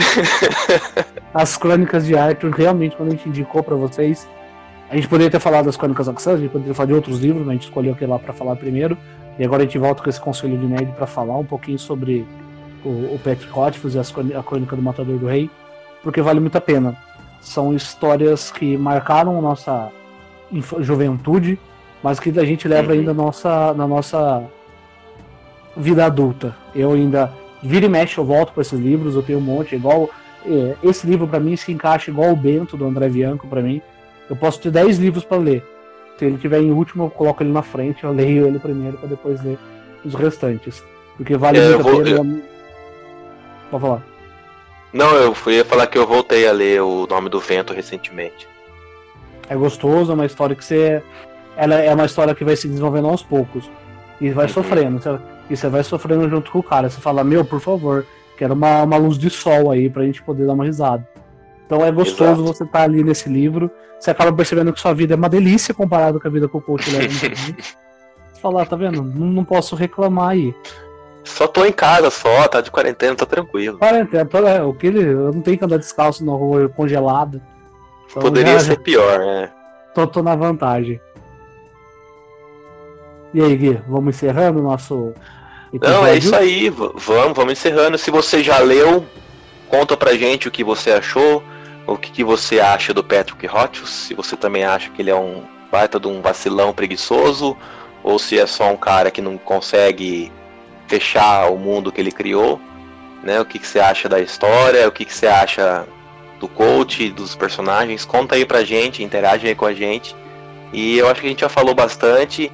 [1.34, 4.28] as Crônicas de Arthur, realmente, quando a gente indicou para vocês,
[4.88, 7.40] a gente poderia ter falado das Crônicas Oxãs, a gente poderia falar de outros livros,
[7.40, 8.96] mas a gente escolheu aquele lá para falar primeiro.
[9.38, 12.26] E agora a gente volta com esse conselho de nerd para falar um pouquinho sobre
[12.84, 15.50] o, o Patrick Rothfuss e a Crônica do Matador do Rei,
[16.02, 16.96] porque vale muito a pena.
[17.40, 19.90] São histórias que marcaram a nossa
[20.80, 21.58] juventude,
[22.02, 24.44] mas que a gente leva ainda na nossa, na nossa
[25.80, 26.54] vida adulta.
[26.74, 30.10] Eu ainda vira e mexe, eu volto para esses livros, eu tenho um monte, igual
[30.46, 33.82] é, esse livro para mim se encaixa igual o Bento do André Bianco para mim
[34.30, 35.64] eu posso ter 10 livros para ler.
[36.16, 39.08] Se ele tiver em último, eu coloco ele na frente, eu leio ele primeiro para
[39.08, 39.58] depois ler
[40.04, 40.84] os restantes.
[41.16, 42.10] Porque vale é, muito a pena.
[42.10, 42.42] Eu...
[43.70, 44.02] Pode falar.
[44.92, 48.46] Não, eu ia falar que eu voltei a ler o Nome do Vento recentemente.
[49.48, 51.02] É gostoso, é uma história que você.
[51.56, 53.68] Ela é uma história que vai se desenvolvendo aos poucos.
[54.20, 54.52] E vai uhum.
[54.52, 55.20] sofrendo.
[55.50, 56.88] E você vai sofrendo junto com o cara.
[56.88, 58.06] Você fala, meu, por favor,
[58.38, 61.06] quero uma, uma luz de sol aí pra gente poder dar uma risada.
[61.66, 62.42] Então é gostoso Exato.
[62.44, 63.70] você estar tá ali nesse livro.
[63.98, 66.60] Você acaba percebendo que sua vida é uma delícia comparado com a vida que o
[66.60, 67.08] coach leva.
[68.32, 69.02] você fala, ah, tá vendo?
[69.02, 70.54] Não, não posso reclamar aí.
[71.24, 73.78] Só tô em casa só, tá de quarentena, tá tranquilo.
[73.78, 77.42] Quarentena, tô, é, o que ele, eu não tenho que andar descalço na rua congelado.
[78.10, 79.50] Então, Poderia já, ser pior, né?
[79.94, 81.00] Tô, tô na vantagem.
[83.32, 85.12] E aí, Gui, vamos encerrando o nosso.
[85.72, 86.00] Episódio?
[86.00, 87.96] Não, é isso aí, vamos, vamos encerrando.
[87.96, 89.04] Se você já leu,
[89.68, 91.42] conta pra gente o que você achou,
[91.86, 95.16] o que, que você acha do Patrick Rothschild, se você também acha que ele é
[95.16, 97.56] um baita de um vacilão preguiçoso,
[98.02, 100.32] ou se é só um cara que não consegue
[100.88, 102.60] fechar o mundo que ele criou,
[103.22, 103.40] né?
[103.40, 105.86] O que, que você acha da história, o que, que você acha
[106.40, 110.16] do coach, dos personagens, conta aí pra gente, interage aí com a gente.
[110.72, 112.50] E eu acho que a gente já falou bastante.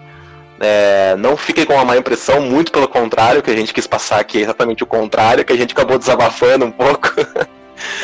[0.58, 4.20] É, não fiquem com uma má impressão, muito pelo contrário, que a gente quis passar
[4.20, 7.12] aqui é exatamente o contrário, que a gente acabou desabafando um pouco.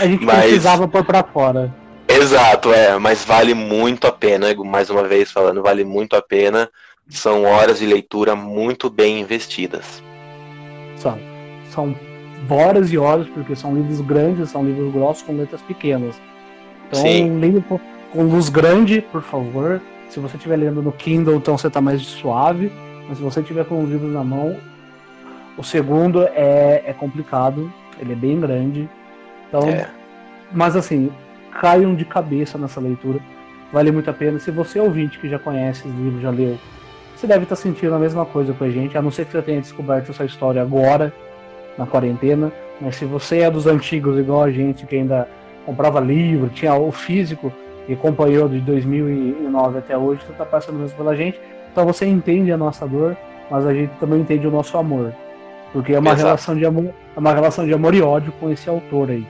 [0.01, 0.43] A gente mas...
[0.43, 1.73] precisava pôr pra fora.
[2.07, 6.69] Exato, é, mas vale muito a pena, mais uma vez falando, vale muito a pena.
[7.09, 10.03] São horas de leitura muito bem investidas.
[10.97, 11.19] São,
[11.71, 11.97] são
[12.49, 16.15] horas e horas, porque são livros grandes, são livros grossos com letras pequenas.
[16.89, 17.41] Então, Sim.
[17.41, 17.81] livro com,
[18.13, 19.81] com luz grande, por favor.
[20.13, 22.71] Se você estiver lendo no Kindle, então você está mais suave.
[23.09, 24.59] Mas se você estiver com os livros na mão,
[25.57, 28.87] o segundo é, é complicado, ele é bem grande.
[29.49, 29.89] Então, é.
[30.53, 31.11] mas assim,
[31.59, 33.21] caiam de cabeça nessa leitura.
[33.73, 34.39] Vale muito a pena.
[34.39, 36.59] Se você é ouvinte que já conhece os livros, já leu,
[37.17, 39.33] você deve estar tá sentindo a mesma coisa com a gente, a não ser que
[39.33, 41.11] você tenha descoberto essa história agora
[41.79, 42.53] na quarentena.
[42.79, 45.27] Mas se você é dos antigos, igual a gente, que ainda
[45.65, 47.51] comprava livro, tinha o físico
[47.89, 51.41] e acompanhou de 2009 até hoje, você está passando mesmo pela gente.
[51.71, 53.17] Então você entende a nossa dor,
[53.51, 55.13] mas a gente também entende o nosso amor.
[55.73, 58.69] Porque é uma, relação de amor, é uma relação de amor e ódio com esse
[58.69, 59.27] autor aí.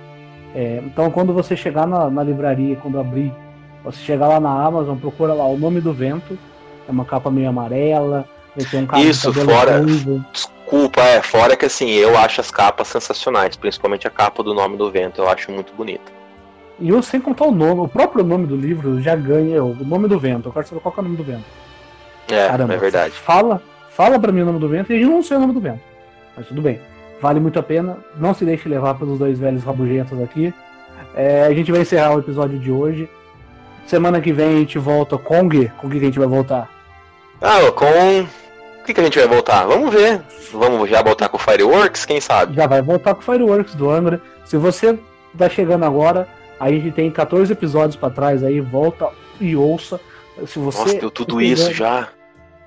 [0.54, 3.32] É, então quando você chegar na, na livraria, quando abrir,
[3.84, 6.38] você chegar lá na Amazon, procura lá o nome do vento,
[6.88, 8.26] é uma capa meio amarela,
[8.56, 9.78] um Isso, fora.
[9.78, 10.22] Ruivo
[10.72, 14.78] culpa, é, fora que assim, eu acho as capas sensacionais, principalmente a capa do Nome
[14.78, 16.10] do Vento, eu acho muito bonita.
[16.82, 20.08] E eu sem contar o nome, o próprio nome do livro já ganha o nome
[20.08, 20.48] do vento.
[20.48, 21.44] Eu quero saber qual é o nome do vento.
[22.28, 23.14] É, Caramba, é verdade.
[23.14, 25.60] Fala, fala pra mim o nome do vento e eu não sei o nome do
[25.60, 25.80] vento.
[26.36, 26.80] Mas tudo bem.
[27.20, 27.98] Vale muito a pena.
[28.16, 30.52] Não se deixe levar pelos dois velhos rabugentos aqui.
[31.14, 33.08] É, a gente vai encerrar o episódio de hoje.
[33.86, 35.70] Semana que vem a gente volta com o Gui.
[35.78, 36.68] Com o que a gente vai voltar?
[37.40, 39.64] Ah, com o que, que a gente vai voltar?
[39.66, 40.20] Vamos ver.
[40.52, 42.56] Vamos já voltar com o Fireworks, quem sabe?
[42.56, 44.20] Já vai voltar com o Fireworks do Angra.
[44.44, 44.98] Se você
[45.38, 46.26] tá chegando agora,
[46.68, 49.08] a gente tem 14 episódios para trás aí, volta
[49.40, 50.00] e ouça.
[50.46, 52.08] Se você Nossa, deu tudo isso já.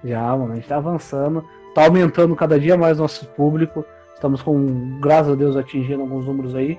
[0.03, 1.45] Já, mano, a gente tá avançando.
[1.73, 3.85] Tá aumentando cada dia mais nosso público.
[4.13, 6.77] Estamos com, graças a Deus, atingindo alguns números aí.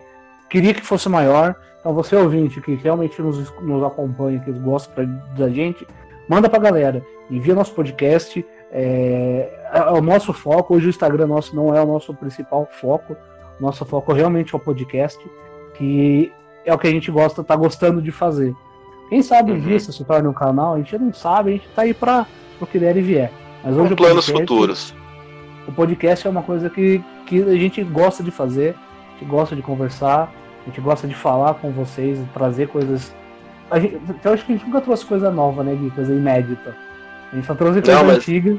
[0.49, 1.57] Queria que fosse maior.
[1.81, 5.07] Então você ouvinte que realmente nos, nos acompanha, que gosta
[5.37, 5.87] da gente,
[6.29, 7.05] manda pra galera.
[7.31, 11.87] Envia nosso podcast é, é, o nosso foco, hoje o Instagram nosso não é o
[11.87, 13.17] nosso principal foco.
[13.59, 15.19] Nosso foco realmente é o podcast,
[15.75, 16.33] que
[16.67, 18.55] é o que a gente gosta, tá gostando de fazer.
[19.09, 19.79] Quem sabe um uhum.
[19.79, 22.27] se torna um canal, a gente não sabe, a gente tá aí para
[22.61, 23.33] o que der e vier.
[23.62, 24.95] Mas hoje Com planos podcast, futuros.
[25.69, 29.55] O podcast é uma coisa que, que a gente gosta de fazer, a gente gosta
[29.55, 33.14] de conversar, a gente gosta de falar com vocês, trazer coisas.
[33.71, 35.91] A gente, eu acho que a gente nunca trouxe coisa nova, né, Gui?
[35.91, 36.77] Coisa inédita.
[37.33, 38.17] A gente só trouxe coisa mas...
[38.17, 38.57] antiga.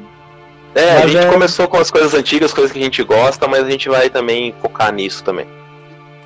[0.75, 1.31] É, a gente é...
[1.31, 4.53] começou com as coisas antigas, coisas que a gente gosta, mas a gente vai também
[4.61, 5.56] focar nisso também.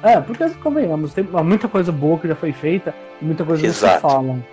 [0.04, 3.94] É, porque convenhamos, tem muita coisa boa que já foi feita e muita coisa Exato.
[3.94, 4.44] que se falam.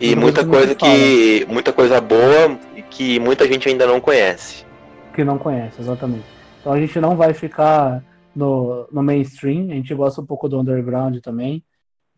[0.00, 1.46] E muita, coisa, que.
[1.48, 2.56] Muita coisa boa
[2.90, 4.64] que muita gente ainda não conhece.
[5.12, 6.24] Que não conhece, exatamente.
[6.60, 8.02] Então a gente não vai ficar
[8.34, 11.62] no, no mainstream, a gente gosta um pouco do underground também.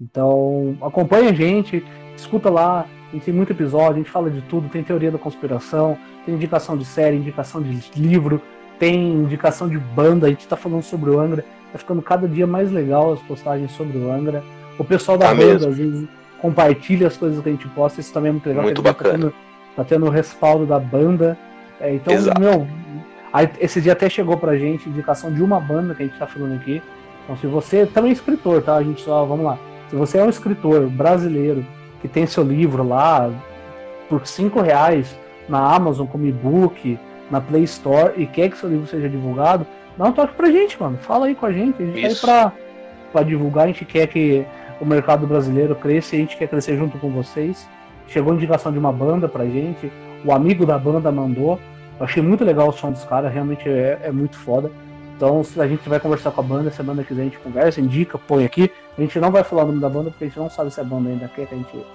[0.00, 1.84] Então acompanha a gente,
[2.16, 5.18] escuta lá, a gente tem muito episódio, a gente fala de tudo, tem teoria da
[5.18, 8.40] conspiração, tem indicação de série, indicação de livro,
[8.78, 12.46] tem indicação de banda, a gente tá falando sobre o Angra, tá ficando cada dia
[12.46, 14.42] mais legal as postagens sobre o Angra.
[14.78, 15.68] O pessoal da tá banda, mesmo.
[15.68, 16.08] às vezes,
[16.40, 18.64] compartilha as coisas que a gente posta, isso também é muito legal.
[18.64, 19.12] Muito tá bacana.
[19.12, 19.34] Tá tendo,
[19.76, 21.38] tá tendo o respaldo da banda.
[21.80, 22.40] É, então, Exato.
[22.40, 22.66] meu,
[23.60, 26.54] esse dia até chegou pra gente indicação de uma banda que a gente tá falando
[26.54, 26.82] aqui.
[27.24, 28.76] Então, se você também é escritor, tá?
[28.76, 29.58] A gente só, vamos lá.
[29.88, 31.64] Se você é um escritor brasileiro
[32.00, 33.30] que tem seu livro lá
[34.08, 35.16] por cinco reais
[35.48, 36.98] na Amazon como e-book,
[37.30, 39.66] na Play Store e quer que seu livro seja divulgado,
[40.01, 40.96] dá um toque pra gente, mano.
[40.96, 41.82] Fala aí com a gente.
[41.82, 42.26] A gente Isso.
[42.26, 42.53] tá aí pra,
[43.12, 44.46] pra divulgar, a gente quer que
[44.80, 47.68] o mercado brasileiro cresça e a gente quer crescer junto com vocês.
[48.09, 49.92] Chegou indicação de uma banda pra gente,
[50.24, 51.61] o amigo da banda mandou.
[51.98, 54.70] Eu achei muito legal o som dos caras, realmente é, é muito foda.
[55.14, 57.78] Então, se a gente vai conversar com a banda, semana que vem a gente conversa,
[57.78, 58.72] indica, põe aqui.
[58.96, 60.80] A gente não vai falar o nome da banda porque a gente não sabe se
[60.80, 61.86] a banda ainda quer que a gente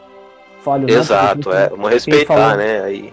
[0.64, 0.93] fale.
[0.93, 1.70] Exato, é.
[1.70, 2.82] Vamos respeitar, falou, né?
[2.82, 3.12] Aí.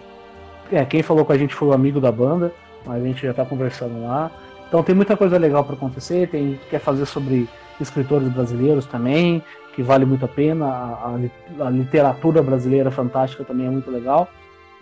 [0.71, 2.53] É, quem falou com a gente foi o amigo da banda,
[2.85, 4.31] mas a gente já tá conversando lá.
[4.73, 7.47] Então tem muita coisa legal para acontecer, tem quer fazer sobre
[7.79, 9.43] escritores brasileiros também,
[9.75, 10.65] que vale muito a pena.
[10.65, 11.19] A,
[11.61, 14.31] a, a literatura brasileira fantástica também é muito legal.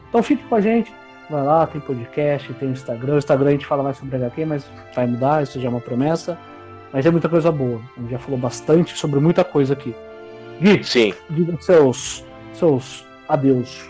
[0.08, 0.94] Então fique com a gente.
[1.28, 3.14] Vai lá, tem podcast, tem Instagram.
[3.14, 4.64] O Instagram a gente fala mais sobre HQ, mas
[4.94, 6.38] vai mudar, isso já é uma promessa.
[6.92, 7.80] Mas é muita coisa boa.
[7.96, 9.92] A gente já falou bastante sobre muita coisa aqui.
[10.60, 11.12] Gui, Sim.
[11.28, 13.88] diga seus, seus adeus.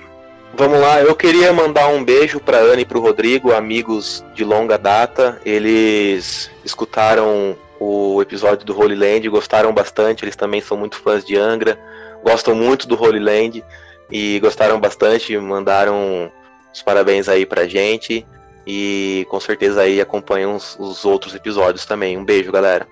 [0.52, 4.44] Vamos lá, eu queria mandar um beijo para Ana e para o Rodrigo, amigos de
[4.44, 5.40] longa data.
[5.44, 10.24] Eles escutaram o episódio do Holy Land, gostaram bastante.
[10.24, 11.78] Eles também são muito fãs de Angra,
[12.22, 13.64] gostam muito do Holy Land
[14.10, 15.36] e gostaram bastante.
[15.38, 16.30] Mandaram
[16.74, 18.26] os parabéns aí pra gente.
[18.66, 22.18] E com certeza aí acompanham os, os outros episódios também.
[22.18, 22.86] Um beijo, galera.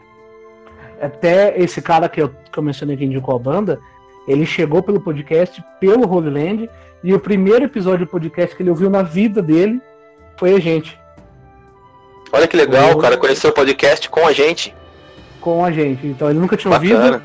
[1.01, 3.79] Até esse cara que eu, que eu mencionei que indicou a banda,
[4.29, 6.71] ele chegou pelo podcast, pelo Holy Land,
[7.03, 9.81] e o primeiro episódio do podcast que ele ouviu na vida dele
[10.37, 10.99] foi a gente.
[12.31, 14.75] Olha que legal, o cara conheceu o podcast com a gente.
[15.41, 16.07] Com a gente.
[16.07, 17.05] Então ele nunca tinha Bacana.
[17.07, 17.23] ouvido.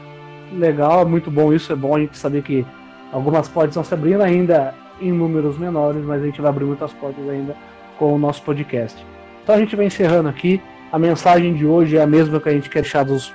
[0.54, 1.74] Legal, muito bom isso.
[1.74, 2.66] É bom a gente saber que
[3.12, 6.94] algumas portas estão se abrindo ainda em números menores, mas a gente vai abrir muitas
[6.94, 7.56] portas ainda
[8.00, 9.06] com o nosso podcast.
[9.44, 10.62] Então a gente vai encerrando aqui.
[10.92, 13.34] A mensagem de hoje é a mesma que a gente quer deixar dos,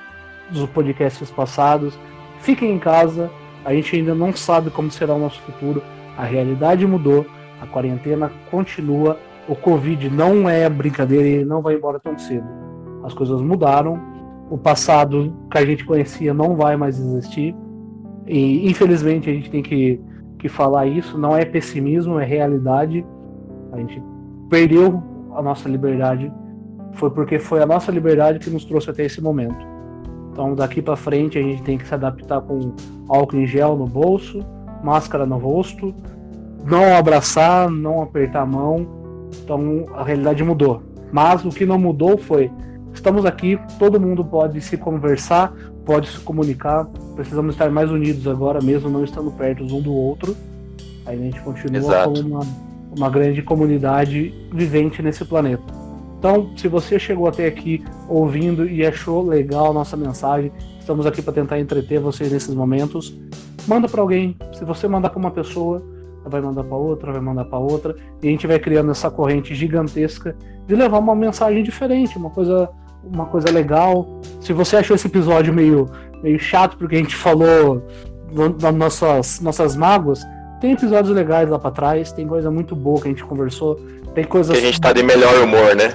[0.49, 1.99] dos podcasts passados.
[2.41, 3.31] Fiquem em casa.
[3.65, 5.83] A gente ainda não sabe como será o nosso futuro.
[6.17, 7.27] A realidade mudou.
[7.61, 9.19] A quarentena continua.
[9.49, 12.47] O Covid não é brincadeira e não vai embora tão cedo.
[13.05, 14.01] As coisas mudaram.
[14.51, 17.55] O passado que a gente conhecia não vai mais existir.
[18.27, 20.01] E infelizmente a gente tem que
[20.39, 23.05] que falar isso, não é pessimismo, é realidade.
[23.73, 24.03] A gente
[24.49, 25.03] perdeu
[25.35, 26.33] a nossa liberdade,
[26.95, 29.67] foi porque foi a nossa liberdade que nos trouxe até esse momento.
[30.39, 32.73] Então daqui para frente a gente tem que se adaptar com
[33.09, 34.47] álcool em gel no bolso,
[34.85, 35.93] máscara no rosto,
[36.65, 38.87] não abraçar, não apertar a mão.
[39.43, 40.81] Então a realidade mudou.
[41.11, 42.53] Mas o que não mudou foi
[42.95, 45.53] estamos aqui, todo mundo pode se conversar,
[45.85, 46.87] pode se comunicar.
[47.17, 50.37] Precisamos estar mais unidos agora, mesmo não estando perto um do outro.
[51.05, 52.13] Aí a gente continua Exato.
[52.13, 52.47] como uma,
[52.97, 55.88] uma grande comunidade vivente nesse planeta.
[56.19, 60.51] Então, se você chegou até aqui ouvindo e achou legal a nossa mensagem,
[60.81, 63.17] estamos aqui para tentar entreter vocês nesses momentos.
[63.69, 64.37] Manda para alguém.
[64.53, 65.83] Se você mandar para uma pessoa,
[66.25, 69.55] vai mandar para outra, vai mandar para outra, e a gente vai criando essa corrente
[69.55, 72.69] gigantesca de levar uma mensagem diferente, uma coisa
[73.03, 74.21] uma coisa legal.
[74.41, 75.87] Se você achou esse episódio meio,
[76.23, 77.83] meio chato porque a gente falou
[78.59, 80.23] das nossas, nossas mágoas,
[80.61, 83.77] tem episódios legais lá para trás, tem coisa muito boa que a gente conversou,
[84.15, 84.57] tem coisas.
[84.57, 85.95] Que a gente tá de melhor humor, né?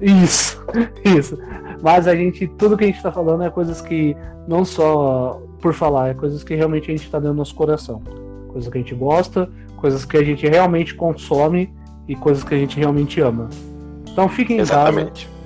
[0.00, 0.62] Isso,
[1.04, 1.38] isso.
[1.82, 4.16] Mas a gente, tudo que a gente tá falando é coisas que,
[4.46, 8.00] não só por falar, é coisas que realmente a gente tá dentro do nosso coração.
[8.48, 11.72] Coisas que a gente gosta, coisas que a gente realmente consome
[12.08, 13.48] e coisas que a gente realmente ama.
[14.10, 15.26] Então fiquem em Exatamente.
[15.26, 15.38] casa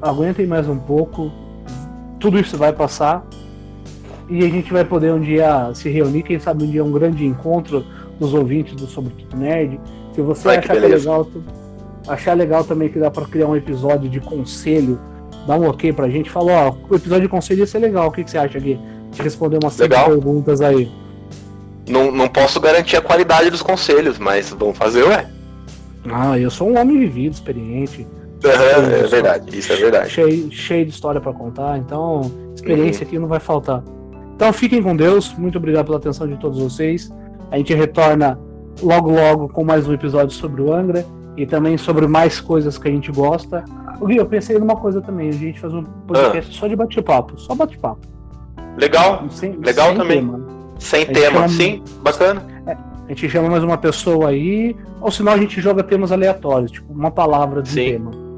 [0.00, 1.30] aguentem mais um pouco,
[2.20, 3.26] tudo isso vai passar
[4.28, 7.24] e a gente vai poder um dia se reunir, quem sabe um dia um grande
[7.24, 7.84] encontro
[8.20, 9.80] dos ouvintes do Sobre Tudo Nerd.
[10.14, 11.28] Se você achar que, que é legal,
[12.06, 14.98] achar legal também que dá para criar um episódio de conselho,
[15.46, 18.12] dá um ok pra gente, fala, ó, o episódio de conselho ia ser legal, o
[18.12, 18.78] que, que você acha aqui?
[19.12, 20.90] Te responder umas cinco perguntas aí.
[21.88, 25.26] Não, não posso garantir a qualidade dos conselhos, mas vamos fazer, ué.
[26.10, 28.06] Ah, eu sou um homem vivido, experiente.
[28.44, 30.10] Uhum, é verdade, isso é verdade.
[30.10, 33.08] Cheio, cheio de história para contar, então experiência uhum.
[33.08, 33.82] aqui não vai faltar.
[34.38, 37.12] Então fiquem com Deus, muito obrigado pela atenção de todos vocês.
[37.50, 38.38] A gente retorna
[38.80, 41.04] logo logo com mais um episódio sobre o Angra
[41.36, 43.64] e também sobre mais coisas que a gente gosta.
[44.00, 46.60] Gui, eu pensei numa coisa também, a gente faz um podcast ah.
[46.60, 48.06] só de bate-papo, só bate-papo.
[48.76, 50.20] Legal, sem, legal sem também.
[50.20, 50.40] Tema.
[50.78, 52.46] Sem tema, chama, sim, bacana.
[52.64, 52.76] É,
[53.06, 56.92] a gente chama mais uma pessoa aí, ou senão a gente joga temas aleatórios, tipo
[56.92, 57.90] uma palavra de sim.
[57.90, 58.28] tema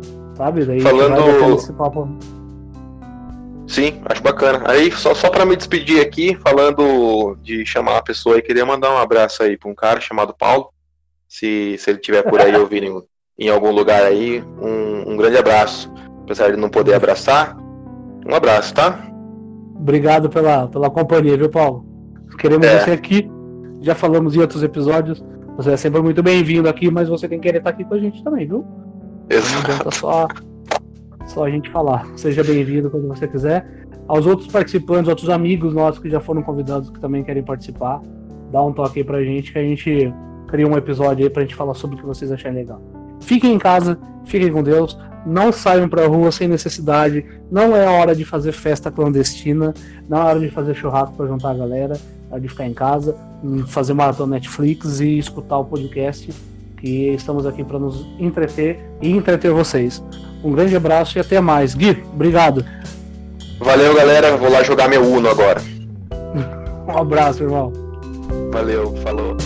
[0.40, 0.64] sabe?
[0.64, 1.16] Daí falando.
[3.70, 4.64] Sim, acho bacana.
[4.66, 8.92] Aí, só, só para me despedir aqui, falando de chamar a pessoa aí, queria mandar
[8.92, 10.70] um abraço aí para um cara chamado Paulo.
[11.28, 13.06] Se, se ele estiver por aí ouvindo
[13.38, 15.88] em, em algum lugar aí, um, um grande abraço.
[16.24, 17.56] Apesar de não poder abraçar,
[18.26, 19.06] um abraço, tá?
[19.76, 21.86] Obrigado pela, pela companhia, viu, Paulo?
[22.38, 22.80] Queremos é.
[22.80, 23.30] você aqui.
[23.82, 25.24] Já falamos em outros episódios.
[25.56, 28.00] Você é sempre muito bem-vindo aqui, mas você tem que querer estar aqui com a
[28.00, 28.66] gente também, viu?
[29.30, 29.52] Exato.
[29.52, 30.26] Não adianta só,
[31.30, 32.06] só a gente falar.
[32.16, 33.64] Seja bem-vindo quando você quiser.
[34.08, 38.00] Aos outros participantes, outros amigos nossos que já foram convidados que também querem participar,
[38.50, 40.12] dá um toque aí pra gente que a gente
[40.48, 42.82] cria um episódio aí pra gente falar sobre o que vocês acharem legal.
[43.20, 48.16] Fiquem em casa, fiquem com Deus, não saiam pra rua sem necessidade, não é hora
[48.16, 49.72] de fazer festa clandestina,
[50.08, 51.94] não é hora de fazer churrasco pra juntar a galera,
[52.28, 53.14] é hora de ficar em casa,
[53.68, 56.32] fazer maratona Netflix e escutar o podcast,
[56.80, 60.02] que estamos aqui para nos entreter e entreter vocês.
[60.42, 61.74] Um grande abraço e até mais.
[61.74, 62.64] Gui, obrigado.
[63.58, 64.36] Valeu, galera.
[64.36, 65.60] Vou lá jogar meu Uno agora.
[66.88, 67.72] um abraço, irmão.
[68.50, 69.36] Valeu, falou.